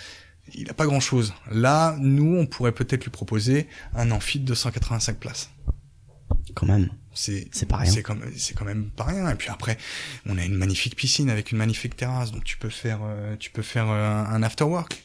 il 0.55 0.71
a 0.71 0.75
pas 0.75 0.87
grand 0.87 1.01
chose. 1.01 1.35
Là, 1.51 1.97
nous, 2.01 2.37
on 2.39 2.47
pourrait 2.47 2.73
peut-être 2.73 3.05
lui 3.05 3.11
proposer 3.11 3.67
un 3.95 4.11
amphi 4.11 4.39
de 4.39 4.47
285 4.47 5.19
places. 5.19 5.51
Quand 6.55 6.67
même. 6.67 6.91
C'est 7.15 7.69
pas 7.69 7.79
rien. 7.79 7.93
C'est 7.93 8.03
quand 8.03 8.17
quand 8.57 8.65
même 8.65 8.87
pas 8.87 9.05
rien. 9.05 9.31
Et 9.31 9.35
puis 9.35 9.51
après, 9.51 9.77
on 10.27 10.39
a 10.39 10.45
une 10.45 10.55
magnifique 10.55 10.97
piscine 10.97 11.29
avec 11.29 11.53
une 11.53 11.59
magnifique 11.59 11.97
terrasse, 11.97 12.33
donc 12.33 12.45
tu 12.45 12.57
peux 12.57 12.71
faire 12.71 13.01
euh, 13.03 13.37
tu 13.39 13.51
peux 13.51 13.63
faire 13.63 13.91
euh, 13.91 14.25
un 14.25 14.43
after 14.43 14.65
work. 14.65 15.03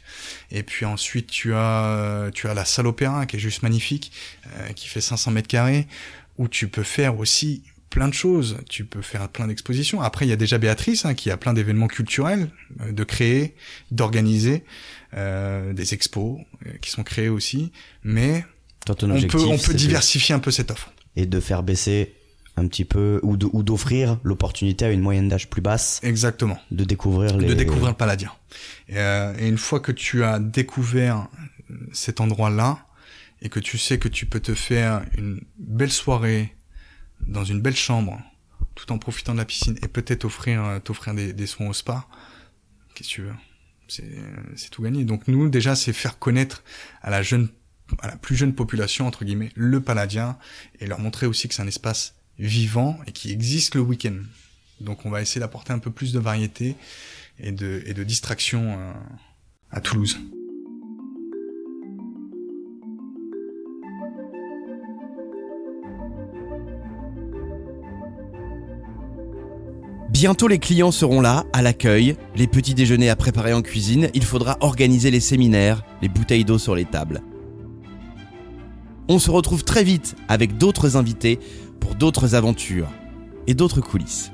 Et 0.51 0.63
puis 0.63 0.85
ensuite 0.85 1.27
tu 1.27 1.53
as 1.53 1.85
euh, 1.85 2.31
tu 2.31 2.47
as 2.47 2.53
la 2.53 2.65
salle 2.65 2.87
opéra 2.87 3.25
qui 3.25 3.35
est 3.35 3.39
juste 3.39 3.61
magnifique, 3.61 4.11
qui 4.75 4.87
fait 4.87 5.01
500 5.01 5.31
mètres 5.31 5.47
carrés, 5.47 5.87
où 6.37 6.47
tu 6.47 6.69
peux 6.69 6.83
faire 6.83 7.19
aussi 7.19 7.63
plein 7.89 8.07
de 8.07 8.13
choses. 8.13 8.57
Tu 8.69 8.85
peux 8.85 9.01
faire 9.01 9.27
plein 9.27 9.47
d'expositions. 9.47 10.01
Après, 10.01 10.25
il 10.25 10.29
y 10.29 10.33
a 10.33 10.37
déjà 10.37 10.57
Béatrice 10.57 11.05
hein, 11.05 11.13
qui 11.13 11.29
a 11.29 11.37
plein 11.37 11.53
d'événements 11.53 11.87
culturels 11.87 12.49
de 12.89 13.03
créer, 13.03 13.55
d'organiser 13.91 14.63
des 15.13 15.93
expos 15.93 16.39
qui 16.81 16.89
sont 16.89 17.03
créés 17.03 17.29
aussi. 17.29 17.71
Mais 18.03 18.45
Toi, 18.85 18.95
on 19.03 19.21
peut 19.21 19.39
on 19.39 19.57
peut 19.57 19.73
diversifier 19.73 20.33
un 20.35 20.39
peu 20.39 20.51
cette 20.51 20.71
offre. 20.71 20.91
Et 21.17 21.25
de 21.25 21.39
faire 21.41 21.61
baisser 21.63 22.13
un 22.55 22.67
petit 22.67 22.85
peu 22.85 23.19
ou 23.23 23.35
de- 23.37 23.49
ou 23.53 23.61
d'offrir 23.61 24.17
l'opportunité 24.23 24.85
à 24.85 24.91
une 24.91 25.01
moyenne 25.01 25.27
d'âge 25.29 25.47
plus 25.49 25.61
basse 25.61 25.99
Exactement. 26.03 26.57
de 26.71 26.83
découvrir 26.85 27.37
les 27.37 27.47
de 27.49 27.53
découvrir 27.53 27.89
le 27.89 27.93
Paladien. 27.93 28.31
Et, 28.87 28.97
euh, 28.97 29.33
et 29.37 29.47
une 29.47 29.57
fois 29.57 29.79
que 29.79 29.91
tu 29.91 30.23
as 30.23 30.39
découvert 30.39 31.27
cet 31.91 32.21
endroit-là 32.21 32.79
et 33.41 33.49
que 33.49 33.59
tu 33.59 33.77
sais 33.77 33.99
que 33.99 34.07
tu 34.07 34.25
peux 34.25 34.39
te 34.39 34.53
faire 34.55 35.03
une 35.17 35.41
belle 35.59 35.91
soirée 35.91 36.55
dans 37.27 37.43
une 37.43 37.61
belle 37.61 37.75
chambre 37.75 38.19
tout 38.73 38.91
en 38.91 38.97
profitant 38.97 39.33
de 39.33 39.39
la 39.39 39.45
piscine 39.45 39.77
et 39.83 39.87
peut-être 39.87 40.25
offrir 40.25 40.63
euh, 40.63 40.79
t'offrir 40.79 41.13
des, 41.13 41.33
des 41.33 41.47
soins 41.47 41.67
au 41.67 41.73
spa, 41.73 42.05
qu'est-ce 42.95 43.09
que 43.09 43.13
tu 43.15 43.21
veux? 43.21 43.33
C'est 43.87 44.03
c'est 44.55 44.69
tout 44.71 44.81
gagné. 44.83 45.03
Donc 45.05 45.27
nous 45.27 45.47
déjà 45.49 45.75
c'est 45.75 45.93
faire 45.93 46.17
connaître 46.19 46.63
à 47.01 47.09
la 47.11 47.21
jeune 47.21 47.49
à 47.99 48.07
la 48.07 48.17
plus 48.17 48.35
jeune 48.35 48.53
population 48.53 49.07
entre 49.07 49.25
guillemets 49.25 49.51
le 49.55 49.81
Paladien 49.81 50.37
et 50.79 50.87
leur 50.87 50.99
montrer 50.99 51.25
aussi 51.25 51.47
que 51.47 51.55
c'est 51.55 51.61
un 51.61 51.67
espace 51.67 52.15
vivant 52.39 52.99
et 53.07 53.11
qui 53.11 53.31
existe 53.31 53.75
le 53.75 53.81
week-end. 53.81 54.17
Donc 54.81 55.05
on 55.05 55.09
va 55.09 55.21
essayer 55.21 55.39
d'apporter 55.39 55.73
un 55.73 55.79
peu 55.79 55.91
plus 55.91 56.13
de 56.13 56.19
variété 56.19 56.75
et 57.39 57.51
de, 57.51 57.83
et 57.85 57.93
de 57.93 58.03
distraction 58.03 58.77
euh, 58.77 58.93
à 59.71 59.81
Toulouse. 59.81 60.19
Bientôt 70.09 70.47
les 70.47 70.57
clients 70.57 70.91
seront 70.91 71.21
là, 71.21 71.45
à 71.53 71.61
l'accueil, 71.61 72.15
les 72.35 72.47
petits 72.47 72.73
déjeuners 72.73 73.11
à 73.11 73.15
préparer 73.15 73.53
en 73.53 73.61
cuisine, 73.61 74.09
il 74.15 74.23
faudra 74.23 74.57
organiser 74.61 75.11
les 75.11 75.19
séminaires, 75.19 75.83
les 76.01 76.09
bouteilles 76.09 76.43
d'eau 76.43 76.57
sur 76.57 76.73
les 76.73 76.85
tables. 76.85 77.21
On 79.09 79.19
se 79.19 79.31
retrouve 79.31 79.63
très 79.63 79.83
vite 79.83 80.15
avec 80.27 80.57
d'autres 80.57 80.97
invités 80.97 81.39
pour 81.79 81.95
d'autres 81.95 82.35
aventures 82.35 82.89
et 83.47 83.53
d'autres 83.53 83.79
coulisses. 83.79 84.31